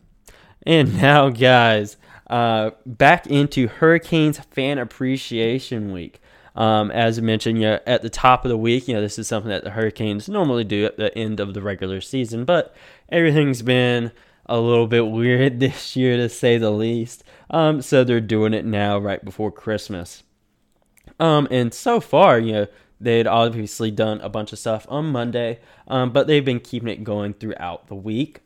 And 0.65 0.97
now, 1.01 1.29
guys, 1.31 1.97
uh, 2.29 2.71
back 2.87 3.27
into 3.27 3.69
Hurricanes 3.69 4.39
Fan 4.39 4.79
Appreciation 4.79 5.93
Week. 5.93 6.21
Um, 6.55 6.91
as 6.91 7.19
I 7.19 7.23
mentioned, 7.23 7.59
you 7.59 7.65
know, 7.65 7.81
at 7.87 8.03
the 8.03 8.11
top 8.11 8.45
of 8.45 8.51
the 8.51 8.59
week, 8.59 8.87
you 8.87 8.95
know, 8.95 9.01
this 9.01 9.19
is 9.19 9.27
something 9.27 9.49
that 9.49 9.65
the 9.65 9.71
Hurricanes 9.71 10.29
normally 10.29 10.65
do 10.65 10.85
at 10.85 10.99
the 10.99 11.17
end 11.17 11.41
of 11.41 11.55
the 11.55 11.63
regular 11.63 12.01
season, 12.01 12.45
but 12.45 12.75
everything's 13.09 13.63
been 13.63 14.13
a 14.47 14.61
little 14.61 14.87
bit 14.87 15.07
weird 15.11 15.61
this 15.61 15.97
year 15.97 16.17
to 16.17 16.29
say 16.29 16.59
the 16.59 16.71
least. 16.71 17.25
Um, 17.51 17.81
so 17.81 18.05
they're 18.05 18.21
doing 18.21 18.55
it 18.55 18.65
now 18.65 18.99
right 18.99 19.25
before 19.25 19.51
Christmas. 19.51 20.23
Um, 21.19 21.49
and 21.51 21.73
so 21.73 22.01
far, 22.01 22.39
you 22.39 22.53
know, 22.53 22.67
they'd 23.01 23.27
obviously 23.27 23.91
done 23.91 24.21
a 24.21 24.29
bunch 24.29 24.53
of 24.53 24.59
stuff 24.59 24.87
on 24.89 25.07
Monday, 25.07 25.59
um, 25.89 26.13
but 26.13 26.27
they've 26.27 26.45
been 26.45 26.61
keeping 26.61 26.89
it 26.89 27.03
going 27.03 27.35
throughout 27.35 27.89
the 27.89 27.95
week. 27.95 28.42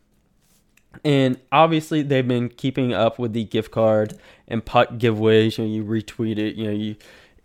And 1.05 1.39
obviously, 1.53 2.03
they've 2.03 2.27
been 2.27 2.49
keeping 2.49 2.93
up 2.93 3.19
with 3.19 3.33
the 3.33 3.45
gift 3.45 3.71
card 3.71 4.19
and 4.49 4.65
puck 4.65 4.91
giveaways. 4.91 5.59
You 5.59 5.65
know, 5.65 5.71
you 5.71 5.85
retweet 5.85 6.39
it, 6.39 6.57
you 6.57 6.65
know, 6.65 6.73
you 6.73 6.97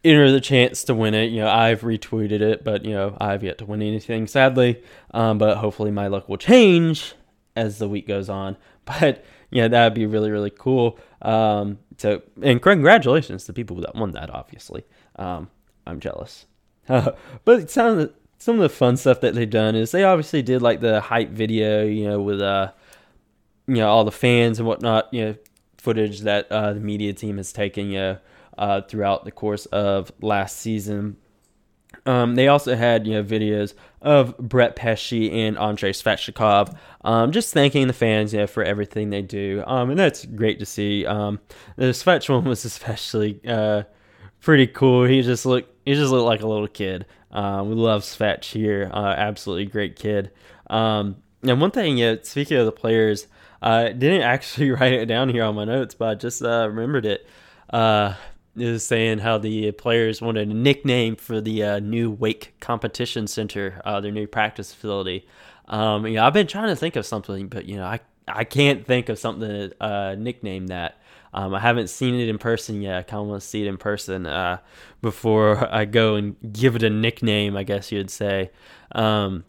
enter 0.04 0.32
the 0.32 0.42
chance 0.42 0.84
to 0.86 0.94
win 0.94 1.14
it. 1.14 1.32
You 1.32 1.42
know, 1.42 1.50
I've 1.50 1.82
retweeted 1.82 2.42
it, 2.42 2.64
but 2.64 2.86
you 2.86 2.94
know, 2.94 3.18
I've 3.20 3.44
yet 3.44 3.58
to 3.60 3.66
win 3.66 3.82
anything, 3.82 4.28
sadly. 4.28 4.82
Um, 5.14 5.38
but 5.38 5.58
hopefully, 5.58 5.92
my 5.92 6.08
luck 6.08 6.30
will 6.30 6.38
change 6.38 7.14
as 7.56 7.78
the 7.78 7.88
week 7.88 8.08
goes 8.08 8.30
on. 8.30 8.58
But 8.84 9.24
yeah, 9.52 9.68
that'd 9.68 9.94
be 9.94 10.08
really, 10.08 10.32
really 10.32 10.50
cool. 10.50 10.98
Um, 11.22 11.78
so, 11.98 12.24
and 12.42 12.60
congratulations 12.60 13.46
to 13.46 13.54
people 13.54 13.80
that 13.82 13.94
won 13.94 14.12
that. 14.14 14.32
Obviously, 14.32 14.84
um, 15.18 15.52
I'm 15.86 16.00
jealous. 16.00 16.48
but 16.88 17.70
some 17.70 17.88
of 17.88 17.98
the 17.98 18.14
some 18.40 18.56
of 18.56 18.62
the 18.62 18.70
fun 18.70 18.98
stuff 18.98 19.22
that 19.22 19.36
they've 19.36 19.50
done 19.50 19.76
is 19.76 19.92
they 19.92 20.04
obviously 20.04 20.42
did 20.42 20.64
like 20.64 20.80
the 20.80 21.00
hype 21.00 21.30
video, 21.30 21.86
you 21.86 22.10
know, 22.10 22.20
with 22.20 22.42
uh, 22.42 22.72
you 23.76 23.82
know, 23.82 23.90
all 23.90 24.04
the 24.04 24.12
fans 24.12 24.60
and 24.60 24.68
whatnot, 24.68 25.14
you 25.14 25.26
know, 25.26 25.36
footage 25.78 26.22
that 26.22 26.52
uh, 26.52 26.74
the 26.74 26.80
media 26.80 27.14
team 27.14 27.38
has 27.38 27.52
taken, 27.52 27.88
you 27.88 28.00
know, 28.00 28.18
uh, 28.58 28.82
throughout 28.82 29.26
the 29.26 29.32
course 29.32 29.66
of 29.68 30.12
last 30.22 30.58
season. 30.58 31.18
Um, 32.06 32.36
they 32.36 32.48
also 32.48 32.76
had 32.76 33.06
you 33.06 33.14
know 33.14 33.24
videos 33.24 33.74
of 34.02 34.36
Brett 34.38 34.76
Pesce 34.76 35.30
and 35.30 35.58
Andrei 35.58 35.92
Svechnikov, 35.92 36.76
um, 37.04 37.32
just 37.32 37.54
thanking 37.54 37.86
the 37.88 37.94
fans 37.94 38.34
you 38.34 38.40
know 38.40 38.48
for 38.48 38.64
everything 38.64 39.10
they 39.10 39.22
do, 39.22 39.64
um, 39.68 39.92
and 39.92 40.00
that's 40.00 40.26
great 40.26 40.60
to 40.60 40.66
see. 40.66 41.06
Um, 41.06 41.40
the 41.76 41.86
Svetch 41.88 42.30
one 42.30 42.46
was 42.46 42.66
especially 42.66 43.40
uh, 43.46 43.84
pretty 44.40 44.68
cool. 44.68 45.06
He 45.06 45.22
just 45.22 45.46
looked 45.46 45.70
he 45.86 45.94
just 45.94 46.12
looked 46.12 46.26
like 46.26 46.42
a 46.42 46.48
little 46.48 46.68
kid. 46.68 47.06
Uh, 47.30 47.64
we 47.66 47.76
love 47.76 48.02
Svetch 48.02 48.46
here, 48.46 48.90
uh, 48.92 49.14
absolutely 49.18 49.66
great 49.66 49.96
kid. 49.96 50.32
Um, 50.70 51.18
and 51.44 51.62
one 51.62 51.72
thing, 51.72 51.98
yeah, 51.98 52.16
speaking 52.24 52.58
of 52.58 52.66
the 52.66 52.72
players, 52.72 53.28
I 53.62 53.92
didn't 53.92 54.24
actually 54.24 54.72
write 54.72 54.94
it 54.94 55.06
down 55.06 55.30
here 55.30 55.44
on 55.44 55.56
my 55.56 55.66
notes, 55.66 55.96
but 55.96 56.10
I 56.10 56.16
just 56.16 56.42
uh, 56.42 56.68
remembered 56.70 57.06
it. 57.06 57.28
Uh, 57.70 58.16
is 58.56 58.86
saying 58.86 59.20
how 59.20 59.38
the 59.38 59.72
players 59.72 60.22
wanted 60.22 60.50
a 60.50 60.54
nickname 60.54 61.16
for 61.16 61.40
the 61.40 61.64
uh, 61.64 61.80
new 61.80 62.12
Wake 62.12 62.54
Competition 62.60 63.26
Center, 63.28 63.82
uh, 63.86 64.02
their 64.02 64.12
new 64.12 64.28
practice 64.28 64.74
facility. 64.74 65.26
Um, 65.68 66.06
you 66.06 66.16
know, 66.16 66.26
I've 66.26 66.34
been 66.34 66.48
trying 66.48 66.68
to 66.68 66.76
think 66.76 66.98
of 66.98 67.06
something, 67.06 67.48
but 67.48 67.66
you 67.66 67.78
know, 67.78 67.86
I 67.86 68.02
I 68.28 68.44
can't 68.44 68.86
think 68.86 69.10
of 69.10 69.18
something 69.18 69.48
to 69.50 69.84
uh, 69.84 70.16
nickname 70.18 70.68
that. 70.68 71.02
Um, 71.34 71.54
I 71.54 71.60
haven't 71.60 71.90
seen 71.90 72.16
it 72.16 72.28
in 72.28 72.38
person 72.38 72.82
yet. 72.82 72.98
I 72.98 73.04
kind 73.04 73.22
of 73.22 73.28
want 73.28 73.42
to 73.42 73.48
see 73.48 73.62
it 73.62 73.68
in 73.68 73.78
person 73.78 74.26
uh, 74.26 74.58
before 75.02 75.74
I 75.74 75.86
go 75.86 76.16
and 76.16 76.36
give 76.52 76.76
it 76.76 76.84
a 76.84 76.90
nickname. 76.90 77.56
I 77.56 77.64
guess 77.64 77.92
you'd 77.92 78.10
say. 78.10 78.52
Um, 78.94 79.46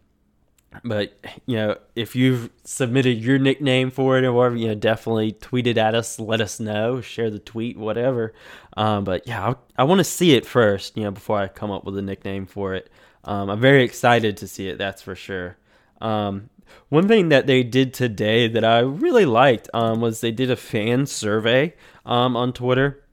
but 0.85 1.19
you 1.47 1.57
know, 1.57 1.77
if 1.95 2.17
you've 2.17 2.51
submitted 2.65 3.19
your 3.23 3.39
nickname 3.39 3.91
for 3.91 4.19
it 4.19 4.25
or 4.25 4.33
whatever, 4.33 4.57
you 4.57 4.69
know, 4.69 4.75
definitely 4.75 5.33
tweet 5.33 5.67
it 5.67 5.79
at 5.79 5.95
us. 5.95 6.19
Let 6.19 6.41
us 6.41 6.59
know. 6.61 7.01
Share 7.01 7.31
the 7.31 7.39
tweet, 7.39 7.77
whatever. 7.77 8.33
Um, 8.77 9.05
but 9.05 9.27
yeah, 9.27 9.51
I, 9.51 9.83
I 9.83 9.85
want 9.85 9.99
to 10.01 10.05
see 10.05 10.35
it 10.35 10.47
first, 10.47 10.97
you 10.97 11.05
know, 11.05 11.11
before 11.11 11.39
I 11.39 11.49
come 11.49 11.71
up 11.71 11.85
with 11.85 11.97
a 11.99 12.03
nickname 12.03 12.47
for 12.47 12.75
it. 12.75 12.91
Um, 13.25 13.51
I'm 13.51 13.61
very 13.61 13.85
excited 13.85 14.37
to 14.39 14.49
see 14.49 14.69
it. 14.69 14.79
That's 14.79 15.03
for 15.03 15.15
sure. 15.15 15.57
Um, 16.01 16.51
one 16.89 17.09
thing 17.09 17.29
that 17.29 17.47
they 17.47 17.63
did 17.63 17.95
today 17.95 18.49
that 18.49 18.65
I 18.65 18.81
really 18.81 19.25
liked 19.25 19.69
um, 19.73 20.01
was 20.01 20.21
they 20.21 20.33
did 20.33 20.51
a 20.51 20.57
fan 20.57 21.07
survey 21.07 21.75
um, 22.05 22.37
on 22.37 22.53
Twitter. 22.53 23.05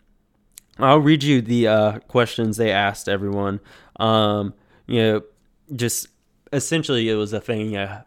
I'll 0.78 1.00
read 1.00 1.24
you 1.24 1.42
the 1.42 1.68
uh, 1.68 2.00
questions 2.00 2.58
they 2.58 2.72
asked 2.72 3.10
everyone. 3.10 3.60
Um, 4.00 4.54
you 4.88 5.02
know, 5.02 5.22
just 5.76 6.08
essentially 6.52 7.10
it 7.10 7.16
was 7.16 7.34
a 7.34 7.42
thing. 7.42 7.76
Uh, 7.76 8.04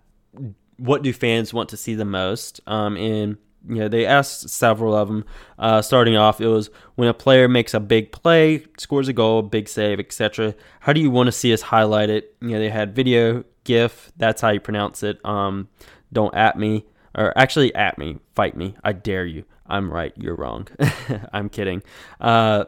what 0.77 1.03
do 1.03 1.13
fans 1.13 1.55
want 1.55 1.69
to 1.71 1.77
see 1.77 1.95
the 1.95 2.05
most? 2.05 2.61
Um, 2.67 2.97
and 2.97 3.37
you 3.69 3.77
know 3.77 3.89
they 3.89 4.07
asked 4.07 4.49
several 4.49 4.95
of 4.95 5.09
them. 5.09 5.25
Uh, 5.59 5.83
starting 5.83 6.17
off, 6.17 6.41
it 6.41 6.49
was 6.49 6.71
when 6.97 7.09
a 7.09 7.15
player 7.15 7.49
makes 7.49 7.75
a 7.75 7.81
big 7.81 8.13
play, 8.13 8.65
scores 8.79 9.09
a 9.09 9.13
goal, 9.13 9.43
big 9.43 9.69
save, 9.69 10.01
etc. 10.01 10.55
How 10.81 10.93
do 10.93 11.01
you 11.01 11.11
want 11.11 11.29
to 11.29 11.33
see 11.33 11.53
us 11.53 11.63
highlight 11.63 12.11
it? 12.11 12.37
You 12.41 12.51
know 12.51 12.59
they 12.59 12.71
had 12.71 12.95
video, 12.95 13.45
GIF. 13.65 14.13
That's 14.17 14.41
how 14.41 14.51
you 14.51 14.61
pronounce 14.61 15.03
it. 15.03 15.25
Um, 15.25 15.69
don't 16.13 16.35
at 16.35 16.59
me 16.59 16.85
or 17.15 17.37
actually 17.37 17.75
at 17.75 17.99
me, 17.99 18.19
fight 18.35 18.57
me. 18.57 18.75
I 18.83 18.93
dare 18.93 19.27
you. 19.27 19.45
I'm 19.67 19.93
right. 19.93 20.13
You're 20.17 20.37
wrong. 20.37 20.69
I'm 21.33 21.49
kidding. 21.49 21.83
Uh, 22.21 22.65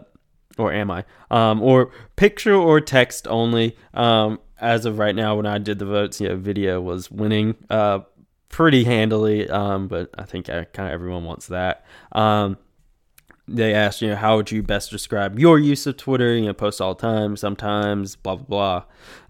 or 0.59 0.73
am 0.73 0.91
I? 0.91 1.05
Um, 1.31 1.63
or 1.63 1.91
picture 2.17 2.55
or 2.55 2.81
text 2.81 3.27
only. 3.29 3.77
Um, 3.93 4.41
as 4.61 4.87
of 4.87 4.99
right 4.99 5.15
now, 5.15 5.37
when 5.37 5.47
I 5.47 5.59
did 5.59 5.79
the 5.79 5.87
votes, 5.87 6.21
yeah, 6.21 6.35
video 6.35 6.81
was 6.81 7.11
winning 7.11 7.57
uh, 7.71 8.01
pretty 8.49 8.85
handily. 8.85 9.49
Um, 9.49 9.89
but 9.89 10.11
I 10.17 10.25
think 10.25 10.49
uh, 10.49 10.65
kind 10.73 10.89
of 10.89 10.95
everyone 10.95 11.25
wants 11.25 11.49
that. 11.49 11.85
Um, 12.13 12.57
they 13.47 13.75
asked, 13.75 14.01
you 14.01 14.09
know, 14.09 14.17
how 14.17 14.37
would 14.37 14.51
you 14.51 14.63
best 14.63 14.91
describe 14.91 15.39
your 15.39 15.59
use 15.59 15.87
of 15.87 15.97
Twitter? 15.97 16.35
You 16.35 16.47
know, 16.47 16.53
post 16.55 16.81
all 16.81 16.95
the 16.95 17.03
time, 17.03 17.37
sometimes, 17.37 18.17
blah 18.17 18.37
blah 18.37 18.85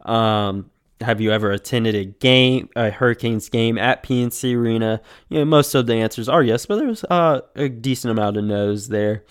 blah. 0.05 0.13
Um, 0.15 0.71
have 1.01 1.21
you 1.21 1.33
ever 1.33 1.51
attended 1.51 1.95
a 1.95 2.05
game, 2.05 2.69
a 2.77 2.91
Hurricanes 2.91 3.49
game 3.49 3.77
at 3.79 4.03
PNC 4.03 4.57
Arena? 4.57 5.01
You 5.29 5.39
know, 5.39 5.45
most 5.45 5.75
of 5.75 5.87
the 5.87 5.95
answers 5.95 6.29
are 6.29 6.43
yes, 6.43 6.67
but 6.67 6.77
there's 6.77 7.05
uh, 7.05 7.41
a 7.57 7.69
decent 7.69 8.13
amount 8.13 8.37
of 8.37 8.45
no's 8.45 8.89
there. 8.89 9.25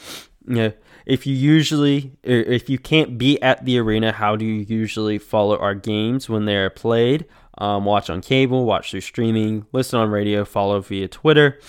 You 0.48 0.56
know, 0.56 0.74
if 1.06 1.28
you 1.28 1.36
usually 1.36 2.14
if 2.24 2.70
you 2.70 2.78
can't 2.78 3.18
be 3.18 3.42
at 3.42 3.64
the 3.66 3.78
arena 3.80 4.12
how 4.12 4.36
do 4.36 4.46
you 4.46 4.66
usually 4.68 5.18
follow 5.18 5.58
our 5.58 5.76
games 5.76 6.30
when 6.30 6.46
they're 6.46 6.70
played? 6.70 7.26
Um, 7.58 7.86
watch 7.86 8.10
on 8.10 8.22
cable 8.22 8.66
watch 8.66 8.92
through 8.92 9.02
streaming 9.02 9.66
listen 9.72 10.00
on 10.00 10.10
radio 10.10 10.46
follow 10.46 10.82
via 10.82 11.08
twitter. 11.08 11.60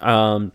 Um, 0.00 0.52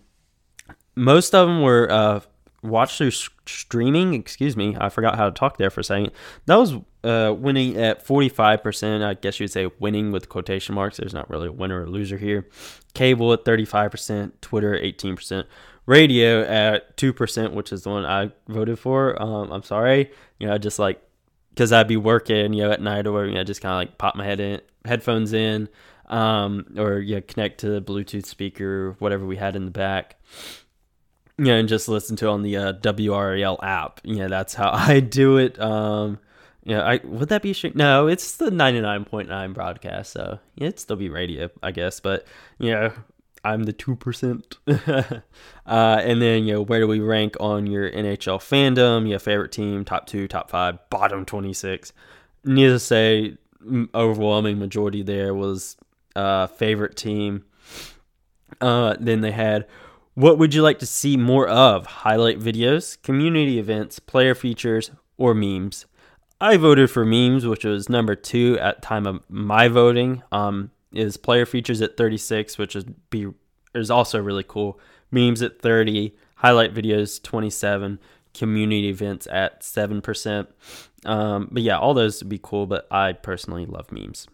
most 0.96 1.36
of 1.36 1.48
them 1.48 1.62
were 1.62 1.91
uh, 1.91 2.22
watch 2.63 2.98
through 2.98 3.12
streaming 3.46 4.13
excuse 4.13 4.58
me 4.58 4.75
i 4.81 4.89
forgot 4.89 5.15
how 5.15 5.25
to 5.25 5.31
talk 5.31 5.58
there 5.58 5.69
for 5.69 5.81
a 5.81 5.84
second. 5.84 6.12
That 6.46 6.55
was 6.55 6.74
uh, 7.01 7.34
winning 7.34 7.77
at 7.77 8.05
45% 8.05 9.03
i 9.03 9.13
guess 9.13 9.39
you'd 9.39 9.51
say 9.51 9.69
winning 9.79 10.12
with 10.12 10.29
quotation 10.29 10.75
marks. 10.75 10.98
There's 10.98 11.13
not 11.13 11.29
really 11.29 11.48
a 11.48 11.51
winner 11.51 11.84
or 11.84 11.88
loser 11.88 12.17
here. 12.17 12.48
Cable 12.93 13.31
at 13.34 13.46
35% 13.46 14.31
twitter 14.41 14.74
18% 14.74 15.46
radio 15.89 16.43
at 16.43 16.96
2%, 16.98 17.53
which 17.53 17.74
is 17.74 17.84
the 17.84 17.89
one 17.89 18.05
I 18.05 18.31
voted 18.48 18.77
for. 18.77 19.22
Um, 19.22 19.51
I'm 19.51 19.63
sorry. 19.63 20.12
You 20.39 20.48
know, 20.48 20.53
I 20.53 20.58
just 20.58 20.77
like, 20.77 21.01
because 21.50 21.72
I'd 21.74 21.88
be 21.88 21.98
working, 21.98 22.53
you 22.53 22.63
know, 22.63 22.72
at 22.72 22.81
night 22.81 23.08
or, 23.08 23.25
you 23.25 23.34
know, 23.34 23.43
just 23.43 23.62
kind 23.62 23.74
of 23.74 23.77
like 23.77 23.98
pop 23.98 24.15
my 24.15 24.24
head 24.24 24.39
in, 24.39 24.62
headphones 24.86 25.34
in, 25.34 25.67
um, 26.08 26.65
or, 26.77 27.00
you 27.00 27.15
know, 27.15 27.22
connect 27.22 27.62
to 27.62 27.69
the 27.69 27.81
Bluetooth 27.81 28.25
speaker, 28.25 28.96
whatever 29.00 29.25
we 29.25 29.36
had 29.36 29.55
in 29.55 29.65
the 29.65 29.72
back. 29.72 30.17
You 31.38 31.46
know, 31.46 31.55
and 31.55 31.69
just 31.69 31.88
listen 31.88 32.15
to 32.17 32.27
on 32.27 32.43
the 32.43 32.58
uh, 32.58 32.74
WRAL 32.74 33.63
app. 33.63 34.01
You 34.03 34.17
know, 34.17 34.27
that's 34.27 34.53
how 34.53 34.69
I 34.74 35.00
do 35.00 35.38
it. 35.38 35.60
Um, 35.60 36.19
know, 36.69 36.81
I 36.81 37.00
would 37.03 37.29
that 37.29 37.41
be 37.41 37.53
sh- 37.53 37.74
no, 37.74 38.08
it's 38.08 38.38
the 38.38 38.50
99.9 38.50 39.53
broadcast, 39.53 40.12
so 40.12 40.39
yeah, 40.55 40.67
it'd 40.67 40.79
still 40.79 40.96
be 40.96 41.10
radio, 41.10 41.50
I 41.62 41.72
guess. 41.72 42.00
But 42.00 42.25
you 42.58 42.72
know, 42.72 42.93
I'm 43.43 43.63
the 43.63 43.74
two 43.74 43.96
percent. 43.96 44.58
uh, 44.67 45.22
and 45.65 46.22
then 46.22 46.46
you 46.46 46.53
know 46.53 46.62
where 46.62 46.79
do 46.81 46.88
we 46.88 47.00
rank 47.00 47.36
on 47.39 47.67
your 47.67 47.89
NHL 47.89 48.39
fandom? 48.39 49.08
Your 49.08 49.19
favorite 49.19 49.51
team, 49.51 49.86
top 49.86 50.05
two, 50.08 50.27
top 50.27 50.50
five, 50.50 50.77
bottom 50.89 51.25
twenty 51.25 51.53
six. 51.53 51.93
Needless 52.43 52.84
to 52.84 52.88
say, 52.88 53.38
overwhelming 53.93 54.60
majority 54.60 55.03
there 55.03 55.34
was 55.34 55.77
uh, 56.15 56.48
favorite 56.48 56.96
team. 56.96 57.46
Uh, 58.62 58.96
then 59.00 59.22
they 59.22 59.31
had 59.31 59.67
What 60.15 60.38
would 60.38 60.53
you 60.53 60.62
like 60.62 60.79
to 60.79 60.86
see 60.86 61.15
more 61.17 61.48
of? 61.48 61.86
Highlight 61.86 62.39
videos, 62.39 63.01
community 63.01 63.60
events, 63.60 64.00
player 64.00 64.36
features, 64.36 64.91
or 65.17 65.34
memes? 65.34 65.86
I 66.41 66.58
voted 66.58 66.89
for 66.89 67.05
memes, 67.05 67.46
which 67.46 67.65
was 67.65 67.89
number 67.89 68.15
two 68.15 68.58
at 68.60 68.81
time 68.81 69.05
of 69.05 69.22
my 69.29 69.67
voting. 69.67 70.24
Um, 70.31 70.72
is 70.93 71.17
player 71.17 71.46
features 71.46 71.81
at 71.81 71.98
36, 71.98 72.58
which 72.58 72.75
is 72.75 72.86
be 73.10 73.27
is 73.75 73.91
also 73.91 74.19
really 74.22 74.46
cool. 74.48 74.79
Memes 75.12 75.41
at 75.41 75.62
30, 75.62 76.15
highlight 76.36 76.74
videos 76.74 77.22
27, 77.22 78.00
community 78.34 78.89
events 78.89 79.27
at 79.27 79.62
7%. 79.62 80.48
Um, 81.05 81.50
but 81.51 81.63
yeah, 81.63 81.77
all 81.77 81.93
those 81.93 82.22
would 82.22 82.29
be 82.29 82.39
cool, 82.41 82.65
but 82.65 82.88
I 82.91 83.13
personally 83.13 83.65
love 83.65 83.91
memes. 83.91 84.27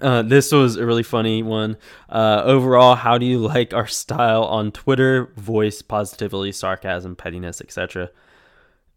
Uh, 0.00 0.22
this 0.22 0.52
was 0.52 0.76
a 0.76 0.86
really 0.86 1.02
funny 1.02 1.42
one. 1.42 1.76
Uh, 2.08 2.42
overall, 2.44 2.94
how 2.94 3.18
do 3.18 3.26
you 3.26 3.38
like 3.46 3.74
our 3.74 3.86
style 3.86 4.44
on 4.44 4.72
Twitter? 4.72 5.32
Voice, 5.36 5.82
positivity, 5.82 6.52
sarcasm, 6.52 7.14
pettiness, 7.16 7.60
etc. 7.60 8.10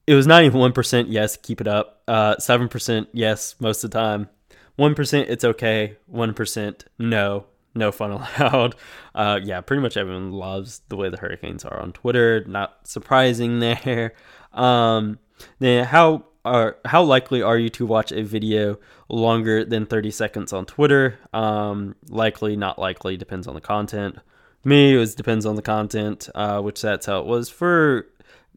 It 0.08 0.14
was 0.14 0.28
91% 0.28 1.08
yes, 1.10 1.36
keep 1.36 1.62
it 1.62 1.68
up. 1.68 2.04
Uh, 2.08 2.36
7% 2.36 3.08
yes, 3.12 3.56
most 3.60 3.84
of 3.84 3.92
the 3.92 4.00
time. 4.00 4.30
1% 4.78 5.26
it's 5.30 5.44
okay. 5.44 5.98
1% 6.14 6.82
no, 7.00 7.46
no 7.74 7.92
fun 7.92 8.12
allowed. 8.40 8.76
Uh, 9.14 9.40
yeah, 9.44 9.62
pretty 9.62 9.82
much 9.82 9.98
everyone 9.98 10.32
loves 10.32 10.82
the 10.90 10.96
way 10.96 11.10
the 11.10 11.18
Hurricanes 11.18 11.66
are 11.66 11.80
on 11.80 11.94
Twitter. 11.94 12.44
Not 12.46 12.88
surprising 12.88 13.60
there. 13.62 14.14
Um, 14.54 15.20
then 15.60 15.86
how 15.86 16.26
are 16.46 16.78
how 16.86 17.04
likely 17.04 17.42
are 17.42 17.58
you 17.58 17.70
to 17.70 17.86
watch 17.86 18.12
a 18.12 18.22
video 18.22 18.78
longer 19.10 19.66
than 19.66 19.86
30 19.86 20.12
seconds 20.12 20.54
on 20.54 20.66
Twitter? 20.66 21.20
Um, 21.34 21.96
likely, 22.10 22.56
not 22.56 22.80
likely, 22.80 23.18
depends 23.18 23.48
on 23.48 23.56
the 23.56 23.62
content. 23.62 24.18
Me, 24.64 24.96
it 24.96 24.98
was 24.98 25.16
depends 25.16 25.46
on 25.46 25.56
the 25.56 25.62
content, 25.62 26.30
uh, 26.36 26.62
which 26.62 26.82
that's 26.82 27.06
how 27.08 27.20
it 27.20 27.26
was 27.26 27.50
for 27.50 28.08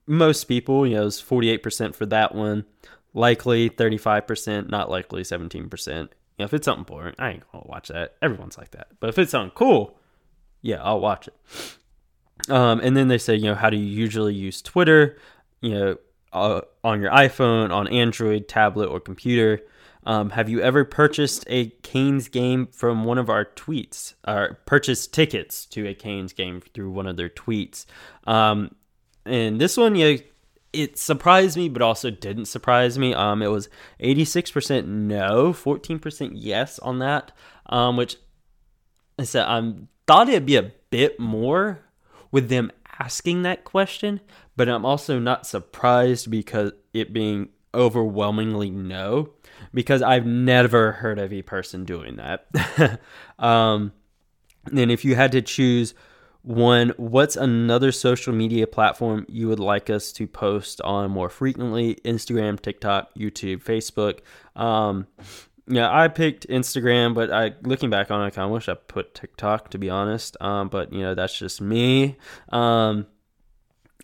most 0.07 0.45
people. 0.45 0.87
You 0.87 0.97
know, 0.97 1.03
it 1.03 1.07
was 1.07 1.23
48% 1.23 1.95
for 1.95 2.07
that 2.07 2.35
one. 2.35 2.65
Likely 3.19 3.69
35%, 3.69 4.71
not 4.71 4.89
likely 4.89 5.23
17%. 5.23 5.89
You 5.89 6.09
know, 6.39 6.45
if 6.45 6.55
it's 6.55 6.65
something 6.65 6.85
boring, 6.85 7.17
I 7.19 7.31
ain't 7.31 7.53
gonna 7.53 7.67
watch 7.67 7.89
that. 7.89 8.15
Everyone's 8.23 8.57
like 8.57 8.71
that. 8.71 8.89
But 9.01 9.11
if 9.11 9.19
it's 9.19 9.33
something 9.33 9.51
cool, 9.57 9.99
yeah, 10.63 10.81
I'll 10.85 11.01
watch 11.01 11.27
it. 11.27 12.49
Um, 12.49 12.79
and 12.79 12.97
then 12.97 13.09
they 13.09 13.19
say, 13.19 13.35
you 13.35 13.47
know, 13.47 13.57
how 13.57 13.71
do 13.71 13.77
you 13.77 13.85
usually 13.85 14.35
use 14.35 14.63
Twitter? 14.63 15.19
You 15.61 15.75
know, 15.75 15.97
uh, 16.33 16.61
on 16.85 17.01
your 17.01 17.11
iPhone, 17.11 17.73
on 17.73 17.89
Android, 17.89 18.47
tablet, 18.47 18.87
or 18.87 19.01
computer. 19.01 19.63
Um, 20.07 20.31
have 20.31 20.49
you 20.49 20.61
ever 20.61 20.85
purchased 20.85 21.45
a 21.49 21.71
Canes 21.83 22.29
game 22.29 22.69
from 22.69 23.05
one 23.05 23.19
of 23.19 23.29
our 23.29 23.45
tweets, 23.45 24.15
or 24.29 24.61
purchased 24.65 25.13
tickets 25.13 25.67
to 25.67 25.89
a 25.89 25.95
Canes 25.95 26.33
game 26.33 26.63
through 26.73 26.93
one 26.93 27.09
of 27.09 27.17
their 27.17 27.29
tweets? 27.29 27.85
Um, 28.29 28.77
and 29.27 29.61
this 29.61 29.77
one, 29.77 29.97
yeah, 29.97 30.19
it 30.73 30.99
surprised 30.99 31.57
me, 31.57 31.69
but 31.69 31.83
also 31.83 32.11
didn't 32.11 32.47
surprise 32.47 32.99
me. 32.99 33.15
Um, 33.15 33.43
it 33.43 33.49
was 33.49 33.69
86% 34.01 34.87
no, 34.87 35.53
14% 35.53 36.31
yes 36.35 36.79
on 36.81 36.99
that, 36.99 37.33
um, 37.67 37.97
which 37.97 38.17
I 39.19 39.25
said 39.25 39.47
I 39.47 39.75
thought 40.07 40.29
it'd 40.29 40.47
be 40.47 40.57
a 40.57 40.73
bit 40.91 41.19
more 41.19 41.81
with 42.31 42.49
them 42.49 42.71
asking 42.99 43.43
that 43.43 43.65
question, 43.65 44.21
but 44.57 44.69
I'm 44.69 44.85
also 44.85 45.19
not 45.19 45.47
surprised 45.47 46.31
because 46.31 46.73
it 46.93 47.13
being 47.13 47.49
overwhelmingly 47.75 48.71
no, 48.71 49.31
because 49.73 50.03
I've 50.03 50.27
never 50.27 50.93
heard 50.93 51.19
of 51.19 51.33
a 51.33 51.43
person 51.43 51.85
doing 51.85 52.17
that. 52.17 53.01
um, 53.39 53.93
and 54.71 54.91
if 54.91 55.05
you 55.05 55.15
had 55.15 55.33
to 55.33 55.43
choose 55.43 55.95
one, 56.43 56.93
what's 56.97 57.37
another 57.37 57.93
social 57.93 58.33
media 58.33 58.67
platform 58.67 59.27
you 59.29 59.49
would 59.49 59.59
like 59.59 59.91
us 59.91 60.13
to 60.13 60.27
post 60.27 60.81
on 60.83 61.11
more 61.11 61.29
frequently? 61.29 61.97
Instagram, 62.05 62.61
TikTok, 62.61 63.15
YouTube, 63.15 63.63
Facebook. 63.63 64.21
Um, 64.61 65.07
yeah, 65.67 65.91
I 65.93 66.09
picked 66.09 66.49
Instagram, 66.49 67.15
but 67.15 67.31
I 67.31 67.55
looking 67.63 67.91
back 67.91 68.11
on 68.11 68.23
it, 68.23 68.27
I 68.27 68.31
kind 68.31 68.47
of 68.47 68.53
wish 68.53 68.69
I 68.69 68.75
put 68.75 69.15
TikTok 69.15 69.71
to 69.71 69.79
be 69.79 69.91
honest. 69.91 70.37
Um, 70.41 70.69
but 70.69 70.93
you 70.93 71.03
know, 71.03 71.15
that's 71.15 71.39
just 71.39 71.61
me. 71.61 72.17
Um, 72.51 73.07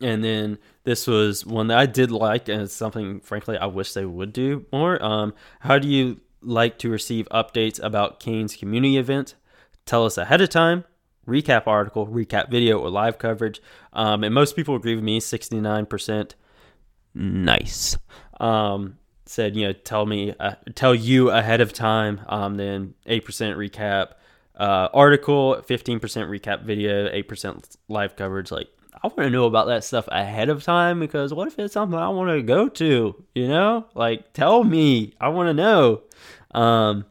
and 0.03 0.23
then 0.23 0.59
this 0.83 1.07
was 1.07 1.47
one 1.47 1.69
that 1.69 1.79
I 1.79 1.87
did 1.87 2.11
like, 2.11 2.49
and 2.49 2.63
it's 2.63 2.75
something, 2.75 3.21
frankly, 3.21 3.57
I 3.57 3.67
wish 3.67 3.93
they 3.93 4.05
would 4.05 4.33
do 4.33 4.67
more. 4.73 5.03
Um, 5.03 5.35
how 5.61 5.79
do 5.79 5.89
you 5.89 6.21
like 6.43 6.79
to 6.81 6.91
receive 6.91 7.29
updates 7.31 7.83
about 7.83 8.21
Canes 8.21 8.57
community 8.57 8.99
event? 8.99 9.35
Tell 9.87 10.05
us 10.05 10.19
ahead 10.19 10.41
of 10.41 10.51
time. 10.51 10.85
Recap 11.27 11.67
article, 11.67 12.07
recap 12.07 12.51
video, 12.51 12.79
or 12.79 12.91
live 12.91 13.19
coverage. 13.19 13.61
Um, 13.93 14.25
and 14.25 14.35
most 14.35 14.57
people 14.57 14.77
agree 14.77 14.95
with 14.95 15.05
me. 15.05 15.21
Sixty-nine 15.21 15.87
percent. 15.87 16.35
Nice. 17.15 17.97
Um, 18.41 18.99
said 19.27 19.57
you 19.57 19.67
know 19.67 19.73
tell 19.73 20.05
me 20.05 20.35
uh, 20.39 20.55
tell 20.75 20.95
you 20.95 21.31
ahead 21.31 21.61
of 21.61 21.73
time. 21.73 22.21
Um, 22.29 22.57
then 22.57 22.95
eight 23.07 23.25
percent 23.25 23.57
recap 23.57 24.13
uh, 24.57 24.89
article, 24.93 25.63
fifteen 25.63 26.01
percent 26.01 26.31
recap 26.31 26.65
video, 26.65 27.09
eight 27.11 27.29
percent 27.29 27.77
live 27.89 28.17
coverage. 28.17 28.51
Like 28.51 28.69
I 29.03 29.07
want 29.09 29.19
to 29.19 29.31
know 29.31 29.47
about 29.47 29.67
that 29.67 29.85
stuff 29.85 30.09
ahead 30.09 30.49
of 30.49 30.63
time 30.63 31.01
because 31.01 31.33
what 31.33 31.49
if 31.49 31.59
it's 31.59 31.75
something 31.75 31.99
I 31.99 32.09
want 32.09 32.31
to 32.31 32.43
go 32.43 32.69
to? 32.69 33.25
You 33.35 33.49
know, 33.49 33.87
like 33.95 34.33
tell 34.33 34.65
me. 34.65 35.15
I 35.21 35.29
want 35.29 35.49
to 35.49 35.55
know. 35.55 36.03
Um, 36.53 37.05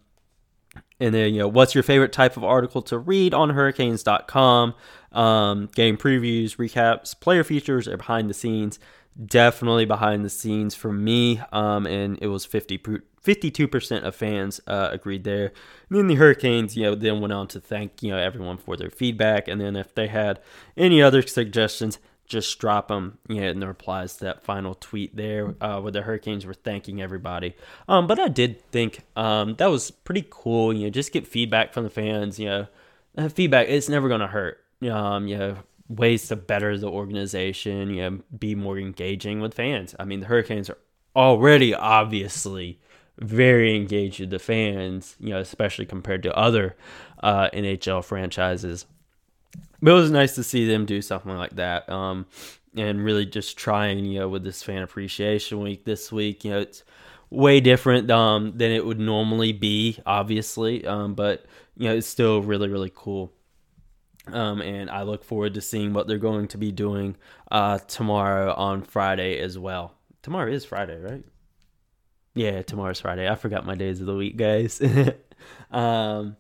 and 1.00 1.14
then 1.14 1.34
you 1.34 1.40
know, 1.40 1.48
what's 1.48 1.76
your 1.76 1.84
favorite 1.84 2.12
type 2.12 2.38
of 2.38 2.44
article 2.44 2.82
to 2.84 2.98
read 2.98 3.34
on 3.34 3.50
Hurricanes.com? 3.50 4.74
Um, 5.12 5.70
game 5.76 5.98
previews, 5.98 6.58
recaps, 6.58 7.20
player 7.20 7.44
features, 7.44 7.88
or 7.88 7.98
behind 7.98 8.30
the 8.30 8.34
scenes. 8.34 8.80
Definitely 9.24 9.86
behind 9.86 10.26
the 10.26 10.30
scenes 10.30 10.74
for 10.74 10.92
me. 10.92 11.40
Um, 11.52 11.86
and 11.86 12.18
it 12.22 12.28
was 12.28 12.46
50 12.46 12.80
52% 13.24 14.04
of 14.04 14.16
fans 14.16 14.60
uh, 14.68 14.90
agreed 14.92 15.24
there. 15.24 15.54
And 15.90 15.98
then 15.98 16.08
the 16.08 16.16
Hurricanes, 16.16 16.76
you 16.76 16.84
know, 16.84 16.96
then 16.96 17.22
went 17.22 17.32
on 17.32 17.48
to 17.50 17.60
thank, 17.60 18.04
you 18.04 18.12
know, 18.12 18.18
everyone 18.18 18.58
for 18.58 18.76
their 18.76 18.90
feedback. 18.90 19.48
And 19.48 19.62
then 19.62 19.76
if 19.76 19.96
they 19.96 20.08
had 20.08 20.42
any 20.76 21.02
other 21.02 21.22
suggestions, 21.22 22.00
just 22.34 22.60
drop 22.60 22.90
them, 22.90 23.20
you 23.30 23.40
know, 23.40 23.48
in 23.48 23.60
the 23.60 23.68
replies 23.68 24.18
to 24.18 24.26
that 24.26 24.44
final 24.44 24.76
tweet 24.76 25.16
there 25.16 25.56
uh, 25.62 25.80
where 25.80 25.92
the 25.92 26.02
Hurricanes 26.02 26.46
were 26.46 26.54
thanking 26.54 27.02
everybody. 27.02 27.56
Um, 27.88 28.08
but 28.08 28.20
I 28.20 28.28
did 28.28 28.62
think 28.72 29.02
um, 29.16 29.56
that 29.56 29.68
was 29.68 29.92
pretty 29.92 30.26
cool, 30.30 30.74
you 30.74 30.86
know, 30.86 30.90
just 30.90 31.14
get 31.14 31.28
feedback 31.28 31.74
from 31.74 31.84
the 31.84 31.90
fans, 31.90 32.40
you 32.40 32.48
know, 32.48 33.30
feedback, 33.30 33.70
it's 33.70 33.88
never 33.88 34.08
going 34.08 34.22
to 34.22 34.28
hurt. 34.28 34.60
Um, 34.82 35.28
you 35.28 35.38
know, 35.38 35.58
ways 35.88 36.28
to 36.28 36.36
better 36.36 36.78
the 36.78 36.90
organization, 36.90 37.90
you 37.92 38.02
know, 38.02 38.20
be 38.38 38.56
more 38.56 38.78
engaging 38.78 39.40
with 39.40 39.54
fans. 39.54 39.96
I 40.00 40.06
mean, 40.06 40.20
the 40.20 40.26
Hurricanes 40.26 40.70
are 40.70 40.78
already 41.16 41.74
obviously 41.74 42.80
very 43.20 43.76
engaged 43.76 44.20
with 44.20 44.32
the 44.32 44.40
fans, 44.40 45.16
you 45.20 45.30
know, 45.30 45.40
especially 45.40 45.86
compared 45.86 46.24
to 46.24 46.36
other 46.36 46.76
uh, 47.22 47.50
NHL 47.54 48.04
franchises. 48.04 48.86
But 49.84 49.92
it 49.92 49.96
was 49.96 50.12
nice 50.12 50.36
to 50.36 50.44
see 50.44 50.66
them 50.66 50.86
do 50.86 51.02
something 51.02 51.36
like 51.36 51.58
that, 51.58 51.90
um, 51.90 52.26
and 52.74 53.04
really 53.04 53.26
just 53.26 53.58
trying, 53.58 54.06
you 54.06 54.20
know, 54.20 54.30
with 54.30 54.46
this 54.46 54.64
fan 54.64 54.82
appreciation 54.82 55.60
week 55.60 55.84
this 55.84 56.10
week. 56.10 56.46
You 56.46 56.52
know, 56.52 56.60
it's 56.62 56.86
way 57.30 57.60
different 57.60 58.10
um, 58.10 58.54
than 58.56 58.72
it 58.72 58.86
would 58.86 59.02
normally 59.02 59.52
be, 59.52 60.00
obviously, 60.06 60.88
um, 60.88 61.16
but 61.16 61.46
you 61.76 61.90
know, 61.90 61.96
it's 61.96 62.08
still 62.08 62.42
really, 62.42 62.70
really 62.70 62.94
cool. 62.96 63.34
Um, 64.28 64.62
and 64.62 64.90
I 64.90 65.02
look 65.02 65.26
forward 65.26 65.56
to 65.56 65.62
seeing 65.62 65.92
what 65.92 66.08
they're 66.08 66.18
going 66.18 66.48
to 66.50 66.58
be 66.58 66.72
doing 66.72 67.18
uh, 67.52 67.80
tomorrow 67.80 68.54
on 68.54 68.84
Friday 68.84 69.40
as 69.40 69.60
well. 69.60 69.96
Tomorrow 70.22 70.50
is 70.50 70.64
Friday, 70.64 70.98
right? 70.98 71.26
Yeah, 72.36 72.62
tomorrow's 72.62 73.02
Friday. 73.02 73.28
I 73.28 73.36
forgot 73.36 73.66
my 73.66 73.76
days 73.76 74.00
of 74.00 74.08
the 74.08 74.16
week, 74.16 74.38
guys. 74.38 74.82
um, 75.72 76.38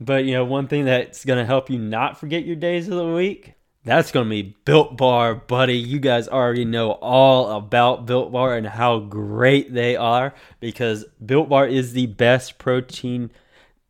but 0.00 0.24
you 0.24 0.32
know, 0.32 0.44
one 0.44 0.68
thing 0.68 0.84
that's 0.84 1.24
gonna 1.24 1.44
help 1.44 1.70
you 1.70 1.78
not 1.78 2.18
forget 2.18 2.44
your 2.44 2.56
days 2.56 2.88
of 2.88 2.96
the 2.96 3.12
week, 3.12 3.54
that's 3.84 4.12
gonna 4.12 4.30
be 4.30 4.56
Built 4.64 4.96
Bar, 4.96 5.34
buddy. 5.34 5.76
You 5.76 5.98
guys 5.98 6.28
already 6.28 6.64
know 6.64 6.92
all 6.92 7.56
about 7.56 8.06
Built 8.06 8.32
Bar 8.32 8.56
and 8.56 8.66
how 8.66 9.00
great 9.00 9.72
they 9.72 9.96
are 9.96 10.34
because 10.60 11.04
Built 11.24 11.48
Bar 11.48 11.66
is 11.66 11.92
the 11.92 12.06
best 12.06 12.58
protein 12.58 13.30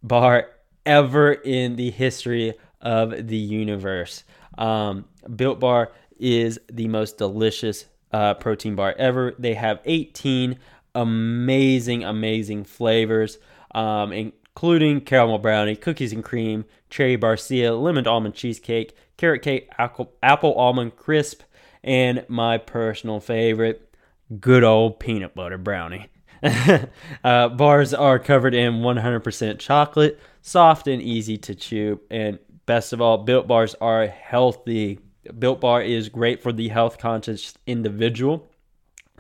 bar 0.03 0.49
ever 0.87 1.33
in 1.33 1.77
the 1.77 1.90
history 1.90 2.55
of 2.81 3.29
the 3.29 3.37
universe. 3.37 4.25
Um, 4.59 5.07
Built 5.37 5.61
Bar 5.61 5.92
is 6.18 6.59
the 6.71 6.88
most 6.88 7.18
delicious 7.18 7.87
uh, 8.12 8.35
protein 8.35 8.75
bar 8.75 8.95
ever. 8.99 9.35
They 9.38 9.55
have 9.55 9.81
18 9.85 10.59
amazing, 10.95 12.05
amazing 12.05 12.64
flavors, 12.64 13.38
um, 13.75 14.33
including 14.55 15.01
caramel 15.01 15.38
brownie, 15.38 15.77
cookies 15.77 16.12
and 16.12 16.23
cream, 16.23 16.65
cherry 16.91 17.17
barcia, 17.17 17.81
lemon 17.81 18.07
almond 18.07 18.35
cheesecake, 18.35 18.95
carrot 19.17 19.43
cake, 19.43 19.69
apple, 19.79 20.12
apple 20.23 20.55
almond 20.55 20.95
crisp, 20.97 21.43
and 21.83 22.25
my 22.29 22.59
personal 22.59 23.19
favorite, 23.19 23.95
good 24.41 24.62
old 24.62 25.01
peanut 25.01 25.35
butter 25.35 25.59
brownie. 25.59 26.09
uh, 27.25 27.49
bars 27.49 27.95
are 27.95 28.19
covered 28.19 28.55
in 28.55 28.75
100% 28.75 29.59
chocolate, 29.59 30.21
soft 30.43 30.87
and 30.87 31.01
easy 31.01 31.38
to 31.38 31.55
chew, 31.55 32.01
and 32.11 32.38
best 32.67 32.93
of 32.93 33.01
all, 33.01 33.19
built 33.19 33.47
bars 33.47 33.75
are 33.81 34.07
healthy. 34.07 34.99
Built 35.38 35.61
Bar 35.61 35.83
is 35.83 36.09
great 36.09 36.43
for 36.43 36.53
the 36.53 36.69
health 36.69 36.99
conscious 36.99 37.55
individual. 37.67 38.51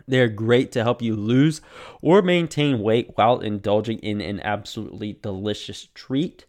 They're 0.06 0.28
great 0.28 0.72
to 0.72 0.82
help 0.82 1.02
you 1.02 1.16
lose 1.16 1.60
or 2.00 2.22
maintain 2.22 2.80
weight 2.80 3.10
while 3.14 3.40
indulging 3.40 3.98
in 3.98 4.20
an 4.20 4.40
absolutely 4.40 5.18
delicious 5.22 5.88
treat. 5.94 6.44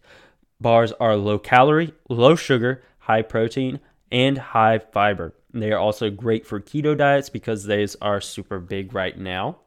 Bars 0.60 0.92
are 0.92 1.16
low 1.16 1.38
calorie, 1.38 1.94
low 2.08 2.36
sugar, 2.36 2.82
high 2.98 3.22
protein, 3.22 3.80
and 4.10 4.38
high 4.38 4.78
fiber. 4.78 5.34
They 5.52 5.70
are 5.72 5.78
also 5.78 6.10
great 6.10 6.46
for 6.46 6.60
keto 6.60 6.96
diets 6.96 7.28
because 7.28 7.64
these 7.64 7.96
are 7.96 8.20
super 8.20 8.58
big 8.58 8.94
right 8.94 9.18
now. 9.18 9.58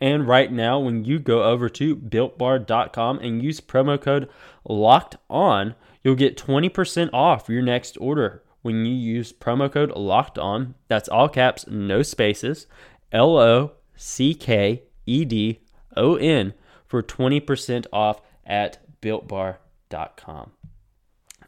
And 0.00 0.28
right 0.28 0.52
now, 0.52 0.78
when 0.80 1.04
you 1.04 1.18
go 1.18 1.44
over 1.44 1.68
to 1.70 1.96
builtbar.com 1.96 3.20
and 3.20 3.42
use 3.42 3.60
promo 3.60 4.00
code 4.00 4.28
locked 4.68 5.16
on, 5.30 5.74
you'll 6.02 6.14
get 6.14 6.36
20% 6.36 7.10
off 7.12 7.48
your 7.48 7.62
next 7.62 7.96
order 7.98 8.42
when 8.60 8.84
you 8.84 8.94
use 8.94 9.32
promo 9.32 9.70
code 9.70 9.92
locked 9.92 10.38
on. 10.38 10.74
That's 10.88 11.08
all 11.08 11.28
caps, 11.28 11.66
no 11.68 12.02
spaces, 12.02 12.66
L 13.14 13.38
O 13.38 13.72
C 13.96 14.34
K 14.34 14.82
E 15.06 15.24
D 15.24 15.60
O 15.96 16.16
N 16.16 16.52
for 16.84 17.02
20% 17.02 17.86
off 17.92 18.20
at 18.44 19.00
builtbar.com. 19.00 20.50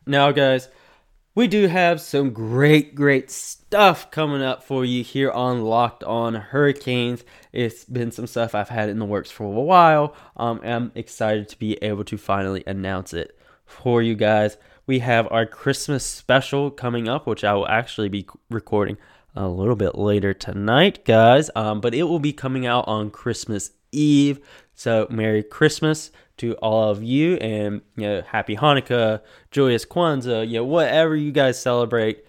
Now, 0.06 0.30
guys, 0.30 0.68
we 1.34 1.48
do 1.48 1.66
have 1.66 2.00
some 2.00 2.30
great, 2.30 2.94
great 2.94 3.30
stuff 3.30 4.10
coming 4.10 4.40
up 4.40 4.62
for 4.62 4.84
you 4.84 5.04
here 5.04 5.30
on 5.30 5.62
Locked 5.62 6.04
On 6.04 6.34
Hurricanes. 6.34 7.24
It's 7.52 7.84
been 7.84 8.10
some 8.10 8.26
stuff 8.26 8.54
I've 8.54 8.70
had 8.70 8.88
in 8.88 8.98
the 8.98 9.04
works 9.04 9.30
for 9.30 9.44
a 9.44 9.60
while. 9.60 10.14
Um, 10.36 10.60
I'm 10.64 10.92
excited 10.94 11.48
to 11.50 11.58
be 11.58 11.74
able 11.82 12.04
to 12.04 12.16
finally 12.16 12.62
announce 12.66 13.12
it 13.12 13.36
for 13.66 14.00
you 14.00 14.14
guys. 14.14 14.56
We 14.86 15.00
have 15.00 15.30
our 15.30 15.44
Christmas 15.44 16.06
special 16.06 16.70
coming 16.70 17.08
up, 17.08 17.26
which 17.26 17.44
I 17.44 17.52
will 17.52 17.68
actually 17.68 18.08
be 18.08 18.26
recording 18.48 18.96
a 19.36 19.48
little 19.48 19.76
bit 19.76 19.96
later 19.96 20.34
tonight, 20.34 21.04
guys. 21.04 21.50
Um, 21.54 21.80
but 21.80 21.94
it 21.94 22.04
will 22.04 22.18
be 22.18 22.32
coming 22.32 22.66
out 22.66 22.88
on 22.88 23.10
Christmas 23.10 23.70
Eve. 23.92 24.40
So, 24.74 25.06
Merry 25.10 25.42
Christmas 25.42 26.10
to 26.38 26.54
all 26.56 26.90
of 26.90 27.02
you 27.02 27.36
and 27.36 27.80
you 27.96 28.06
know 28.06 28.22
happy 28.22 28.56
hanukkah 28.56 29.20
joyous 29.50 29.84
kwanzaa 29.84 30.46
you 30.46 30.54
know 30.54 30.64
whatever 30.64 31.16
you 31.16 31.32
guys 31.32 31.60
celebrate 31.60 32.24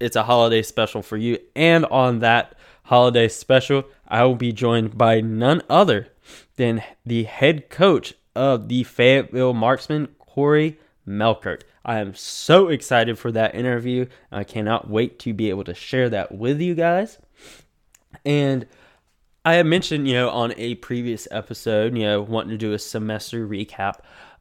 it's 0.00 0.16
a 0.16 0.24
holiday 0.24 0.62
special 0.62 1.02
for 1.02 1.16
you 1.16 1.38
and 1.54 1.84
on 1.86 2.18
that 2.18 2.54
holiday 2.84 3.28
special 3.28 3.84
i 4.08 4.24
will 4.24 4.34
be 4.34 4.52
joined 4.52 4.96
by 4.98 5.20
none 5.20 5.62
other 5.70 6.08
than 6.56 6.82
the 7.06 7.24
head 7.24 7.70
coach 7.70 8.14
of 8.34 8.68
the 8.68 8.82
fayetteville 8.82 9.54
marksmen 9.54 10.08
corey 10.18 10.78
melkert 11.06 11.62
i 11.84 11.98
am 11.98 12.14
so 12.14 12.68
excited 12.68 13.18
for 13.18 13.32
that 13.32 13.54
interview 13.54 14.06
i 14.30 14.44
cannot 14.44 14.88
wait 14.88 15.18
to 15.18 15.32
be 15.32 15.50
able 15.50 15.64
to 15.64 15.74
share 15.74 16.08
that 16.08 16.32
with 16.32 16.60
you 16.60 16.74
guys 16.74 17.18
and 18.24 18.66
I 19.44 19.54
had 19.54 19.66
mentioned, 19.66 20.06
you 20.06 20.14
know, 20.14 20.30
on 20.30 20.54
a 20.56 20.76
previous 20.76 21.26
episode, 21.32 21.96
you 21.96 22.04
know, 22.04 22.22
wanting 22.22 22.50
to 22.50 22.58
do 22.58 22.72
a 22.74 22.78
semester 22.78 23.46
recap 23.46 23.96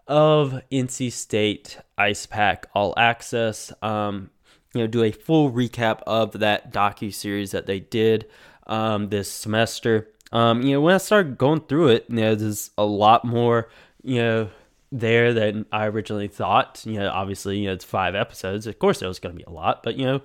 of 0.08 0.62
NC 0.72 1.12
State 1.12 1.80
Ice 1.98 2.28
Pack 2.28 2.68
All 2.76 2.94
Access. 2.98 3.74
Um, 3.82 4.30
you 4.76 4.82
know, 4.82 4.88
do 4.88 5.04
a 5.04 5.12
full 5.12 5.52
recap 5.52 6.02
of 6.04 6.34
that 6.34 6.72
docu 6.72 7.14
series 7.14 7.52
that 7.52 7.66
they 7.66 7.80
did 7.80 8.30
um, 8.68 9.10
this 9.10 9.30
semester. 9.30 10.12
Um, 10.32 10.62
you 10.62 10.74
know, 10.74 10.82
when 10.82 10.94
I 10.94 11.00
started 11.00 11.38
going 11.38 11.62
through 11.62 11.90
it, 11.90 12.06
you 12.08 12.18
know, 12.18 12.36
there's 12.36 12.70
a 12.78 12.86
lot 12.86 13.26
more, 13.26 13.70
you 14.04 14.22
know, 14.22 14.50
there 14.92 15.34
than 15.34 15.66
I 15.72 15.86
originally 15.86 16.28
thought. 16.28 16.84
You 16.86 17.00
know, 17.00 17.10
obviously, 17.10 17.60
you 17.60 17.68
know, 17.68 17.74
it's 17.74 17.86
five 17.86 18.16
episodes. 18.16 18.68
Of 18.68 18.80
course, 18.80 19.00
there 19.00 19.08
was 19.08 19.20
going 19.20 19.36
to 19.36 19.38
be 19.38 19.50
a 19.50 19.54
lot, 19.54 19.84
but 19.84 19.96
you 19.96 20.06
know, 20.06 20.22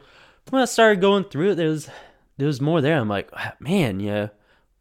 when 0.51 0.63
I 0.63 0.65
started 0.67 1.01
going 1.01 1.25
through 1.25 1.53
it, 1.53 1.55
there 1.57 1.69
was 1.69 1.89
there 2.37 2.47
was 2.47 2.61
more 2.61 2.81
there. 2.81 2.99
I'm 2.99 3.09
like, 3.09 3.31
man, 3.61 4.01
you 4.01 4.11
know 4.11 4.31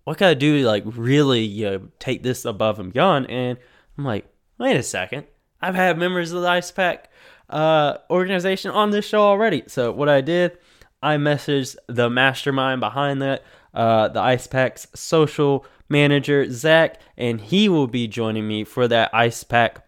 what 0.06 0.20
can 0.20 0.28
I 0.28 0.34
do 0.34 0.66
like 0.66 0.84
really 0.86 1.42
you 1.42 1.66
know 1.66 1.82
take 2.00 2.24
this 2.24 2.46
above 2.46 2.80
and 2.80 2.94
beyond? 2.94 3.30
And 3.30 3.58
I'm 3.98 4.06
like, 4.06 4.26
wait 4.58 4.78
a 4.78 4.84
second, 4.84 5.26
I've 5.62 5.76
had 5.76 5.98
members 5.98 6.32
of 6.32 6.42
the 6.42 6.48
Ice 6.48 6.72
Pack 6.72 7.12
uh, 7.50 7.98
organization 8.10 8.72
on 8.72 8.92
this 8.92 9.06
show 9.06 9.22
already. 9.22 9.64
So 9.68 9.92
what 9.92 10.08
I 10.08 10.22
did, 10.22 10.58
I 11.04 11.18
messaged 11.18 11.76
the 11.88 12.10
mastermind 12.10 12.80
behind 12.80 13.22
that, 13.22 13.44
uh, 13.74 14.08
the 14.08 14.22
Ice 14.22 14.48
Pack's 14.48 14.88
social 14.96 15.66
manager 15.90 16.50
Zach, 16.52 17.00
and 17.18 17.40
he 17.40 17.70
will 17.70 17.88
be 17.88 18.08
joining 18.08 18.48
me 18.48 18.64
for 18.64 18.88
that 18.88 19.10
Ice 19.14 19.44
Pack 19.44 19.88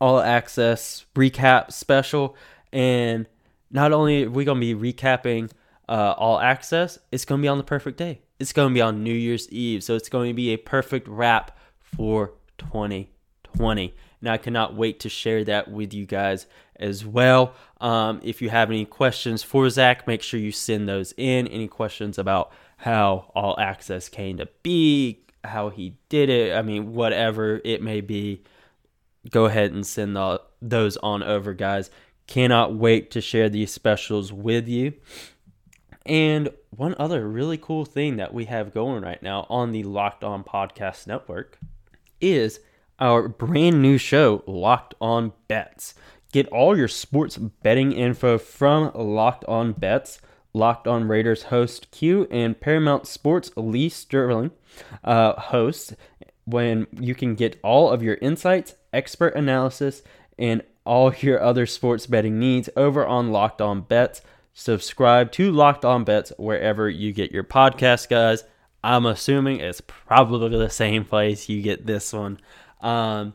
All 0.00 0.20
Access 0.20 1.06
recap 1.14 1.72
special. 1.72 2.36
And 2.72 3.28
not 3.70 3.92
only 3.92 4.24
are 4.24 4.30
we 4.30 4.44
gonna 4.44 4.60
be 4.60 4.74
recapping 4.74 5.50
uh, 5.88 6.14
All 6.16 6.40
Access, 6.40 6.98
it's 7.10 7.24
gonna 7.24 7.42
be 7.42 7.48
on 7.48 7.58
the 7.58 7.64
perfect 7.64 7.98
day. 7.98 8.22
It's 8.42 8.52
going 8.52 8.70
to 8.70 8.74
be 8.74 8.80
on 8.80 9.04
New 9.04 9.14
Year's 9.14 9.48
Eve. 9.50 9.84
So 9.84 9.94
it's 9.94 10.08
going 10.08 10.30
to 10.30 10.34
be 10.34 10.50
a 10.50 10.56
perfect 10.56 11.06
wrap 11.06 11.56
for 11.78 12.32
2020. 12.58 13.94
And 14.20 14.28
I 14.28 14.36
cannot 14.36 14.74
wait 14.74 14.98
to 15.00 15.08
share 15.08 15.44
that 15.44 15.70
with 15.70 15.94
you 15.94 16.06
guys 16.06 16.46
as 16.74 17.06
well. 17.06 17.54
Um, 17.80 18.20
if 18.24 18.42
you 18.42 18.50
have 18.50 18.68
any 18.68 18.84
questions 18.84 19.44
for 19.44 19.70
Zach, 19.70 20.08
make 20.08 20.22
sure 20.22 20.40
you 20.40 20.50
send 20.50 20.88
those 20.88 21.14
in. 21.16 21.46
Any 21.46 21.68
questions 21.68 22.18
about 22.18 22.50
how 22.82 23.30
all 23.32 23.54
access 23.60 24.08
came 24.08 24.38
to 24.38 24.48
be, 24.64 25.24
how 25.44 25.68
he 25.68 25.94
did 26.08 26.28
it, 26.28 26.52
I 26.52 26.62
mean, 26.62 26.94
whatever 26.94 27.60
it 27.64 27.80
may 27.80 28.00
be, 28.00 28.42
go 29.30 29.44
ahead 29.44 29.70
and 29.70 29.86
send 29.86 30.16
the, 30.16 30.40
those 30.60 30.96
on 30.96 31.22
over, 31.22 31.54
guys. 31.54 31.90
Cannot 32.26 32.74
wait 32.74 33.12
to 33.12 33.20
share 33.20 33.48
these 33.48 33.70
specials 33.70 34.32
with 34.32 34.66
you. 34.66 34.94
And 36.04 36.48
one 36.70 36.96
other 36.98 37.28
really 37.28 37.56
cool 37.56 37.84
thing 37.84 38.16
that 38.16 38.34
we 38.34 38.46
have 38.46 38.74
going 38.74 39.04
right 39.04 39.22
now 39.22 39.46
on 39.48 39.70
the 39.70 39.84
Locked 39.84 40.24
On 40.24 40.42
Podcast 40.42 41.06
Network 41.06 41.60
is 42.20 42.58
our 42.98 43.28
brand 43.28 43.80
new 43.80 43.96
show, 43.96 44.42
Locked 44.44 44.94
On 45.00 45.32
Bets. 45.46 45.94
Get 46.32 46.48
all 46.48 46.76
your 46.76 46.88
sports 46.88 47.36
betting 47.36 47.92
info 47.92 48.38
from 48.38 48.90
Locked 48.92 49.44
On 49.44 49.72
Bets. 49.72 50.20
Locked 50.54 50.86
On 50.86 51.08
Raiders 51.08 51.44
host 51.44 51.90
Q 51.90 52.26
and 52.30 52.60
Paramount 52.60 53.06
Sports 53.06 53.50
Lee 53.56 53.88
Sterling 53.88 54.50
uh, 55.02 55.34
host 55.34 55.94
when 56.44 56.86
you 56.98 57.14
can 57.14 57.34
get 57.34 57.58
all 57.62 57.90
of 57.90 58.02
your 58.02 58.16
insights, 58.16 58.74
expert 58.92 59.34
analysis, 59.34 60.02
and 60.38 60.62
all 60.84 61.14
your 61.14 61.40
other 61.40 61.66
sports 61.66 62.06
betting 62.06 62.38
needs 62.38 62.68
over 62.76 63.06
on 63.06 63.30
Locked 63.30 63.60
On 63.60 63.80
Bets. 63.80 64.20
Subscribe 64.52 65.32
to 65.32 65.50
Locked 65.50 65.84
On 65.84 66.04
Bets 66.04 66.32
wherever 66.38 66.88
you 66.90 67.12
get 67.12 67.32
your 67.32 67.44
podcast, 67.44 68.08
guys. 68.08 68.44
I'm 68.84 69.06
assuming 69.06 69.60
it's 69.60 69.80
probably 69.80 70.58
the 70.58 70.68
same 70.68 71.04
place 71.04 71.48
you 71.48 71.62
get 71.62 71.86
this 71.86 72.12
one. 72.12 72.40
Um, 72.80 73.34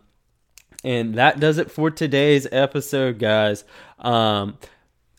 and 0.83 1.15
that 1.15 1.39
does 1.39 1.57
it 1.57 1.71
for 1.71 1.89
today's 1.89 2.47
episode, 2.51 3.17
guys. 3.17 3.63
Um, 3.99 4.57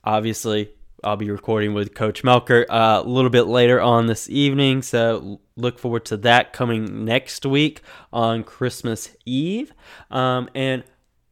obviously, 0.04 0.70
I'll 1.04 1.16
be 1.16 1.30
recording 1.30 1.74
with 1.74 1.94
Coach 1.94 2.24
Melker 2.24 2.64
uh, 2.68 3.02
a 3.04 3.08
little 3.08 3.30
bit 3.30 3.44
later 3.44 3.80
on 3.80 4.06
this 4.06 4.28
evening, 4.28 4.82
so 4.82 5.40
look 5.56 5.78
forward 5.78 6.04
to 6.06 6.16
that 6.18 6.52
coming 6.52 7.04
next 7.04 7.46
week 7.46 7.82
on 8.12 8.42
Christmas 8.42 9.10
Eve. 9.24 9.72
Um, 10.10 10.50
and 10.56 10.82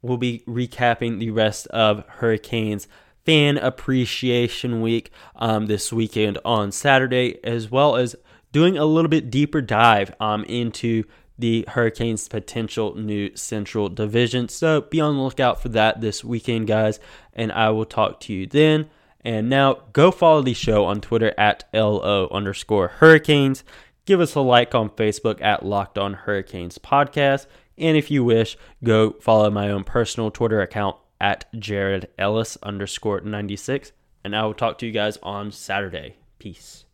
we'll 0.02 0.18
be 0.18 0.44
recapping 0.46 1.18
the 1.18 1.30
rest 1.30 1.66
of 1.68 2.04
Hurricanes 2.06 2.86
Fan 3.24 3.58
Appreciation 3.58 4.82
Week 4.82 5.10
um, 5.34 5.66
this 5.66 5.92
weekend 5.92 6.38
on 6.44 6.70
Saturday, 6.70 7.42
as 7.42 7.68
well 7.68 7.96
as 7.96 8.14
doing 8.52 8.78
a 8.78 8.84
little 8.84 9.08
bit 9.08 9.30
deeper 9.30 9.60
dive 9.60 10.14
um, 10.20 10.44
into 10.44 11.02
the 11.36 11.64
Hurricanes' 11.68 12.28
potential 12.28 12.94
new 12.94 13.34
Central 13.36 13.88
Division. 13.88 14.48
So 14.48 14.82
be 14.82 15.00
on 15.00 15.16
the 15.16 15.22
lookout 15.22 15.60
for 15.60 15.70
that 15.70 16.00
this 16.00 16.22
weekend, 16.22 16.68
guys, 16.68 17.00
and 17.32 17.50
I 17.50 17.70
will 17.70 17.84
talk 17.84 18.20
to 18.20 18.32
you 18.32 18.46
then. 18.46 18.88
And 19.26 19.50
now 19.50 19.78
go 19.92 20.12
follow 20.12 20.40
the 20.40 20.54
show 20.54 20.84
on 20.84 21.00
Twitter 21.00 21.34
at 21.36 21.64
LO 21.74 22.28
underscore 22.30 22.86
Hurricanes. 22.86 23.64
Give 24.04 24.20
us 24.20 24.36
a 24.36 24.40
like 24.40 24.72
on 24.72 24.88
Facebook 24.90 25.42
at 25.42 25.66
Locked 25.66 25.98
On 25.98 26.14
Hurricanes 26.14 26.78
Podcast. 26.78 27.46
And 27.76 27.96
if 27.96 28.08
you 28.08 28.22
wish, 28.22 28.56
go 28.84 29.16
follow 29.20 29.50
my 29.50 29.68
own 29.68 29.82
personal 29.82 30.30
Twitter 30.30 30.62
account 30.62 30.96
at 31.20 31.44
Jared 31.58 32.08
Ellis 32.16 32.56
underscore 32.62 33.20
96. 33.20 33.90
And 34.22 34.36
I 34.36 34.44
will 34.44 34.54
talk 34.54 34.78
to 34.78 34.86
you 34.86 34.92
guys 34.92 35.18
on 35.24 35.50
Saturday. 35.50 36.18
Peace. 36.38 36.85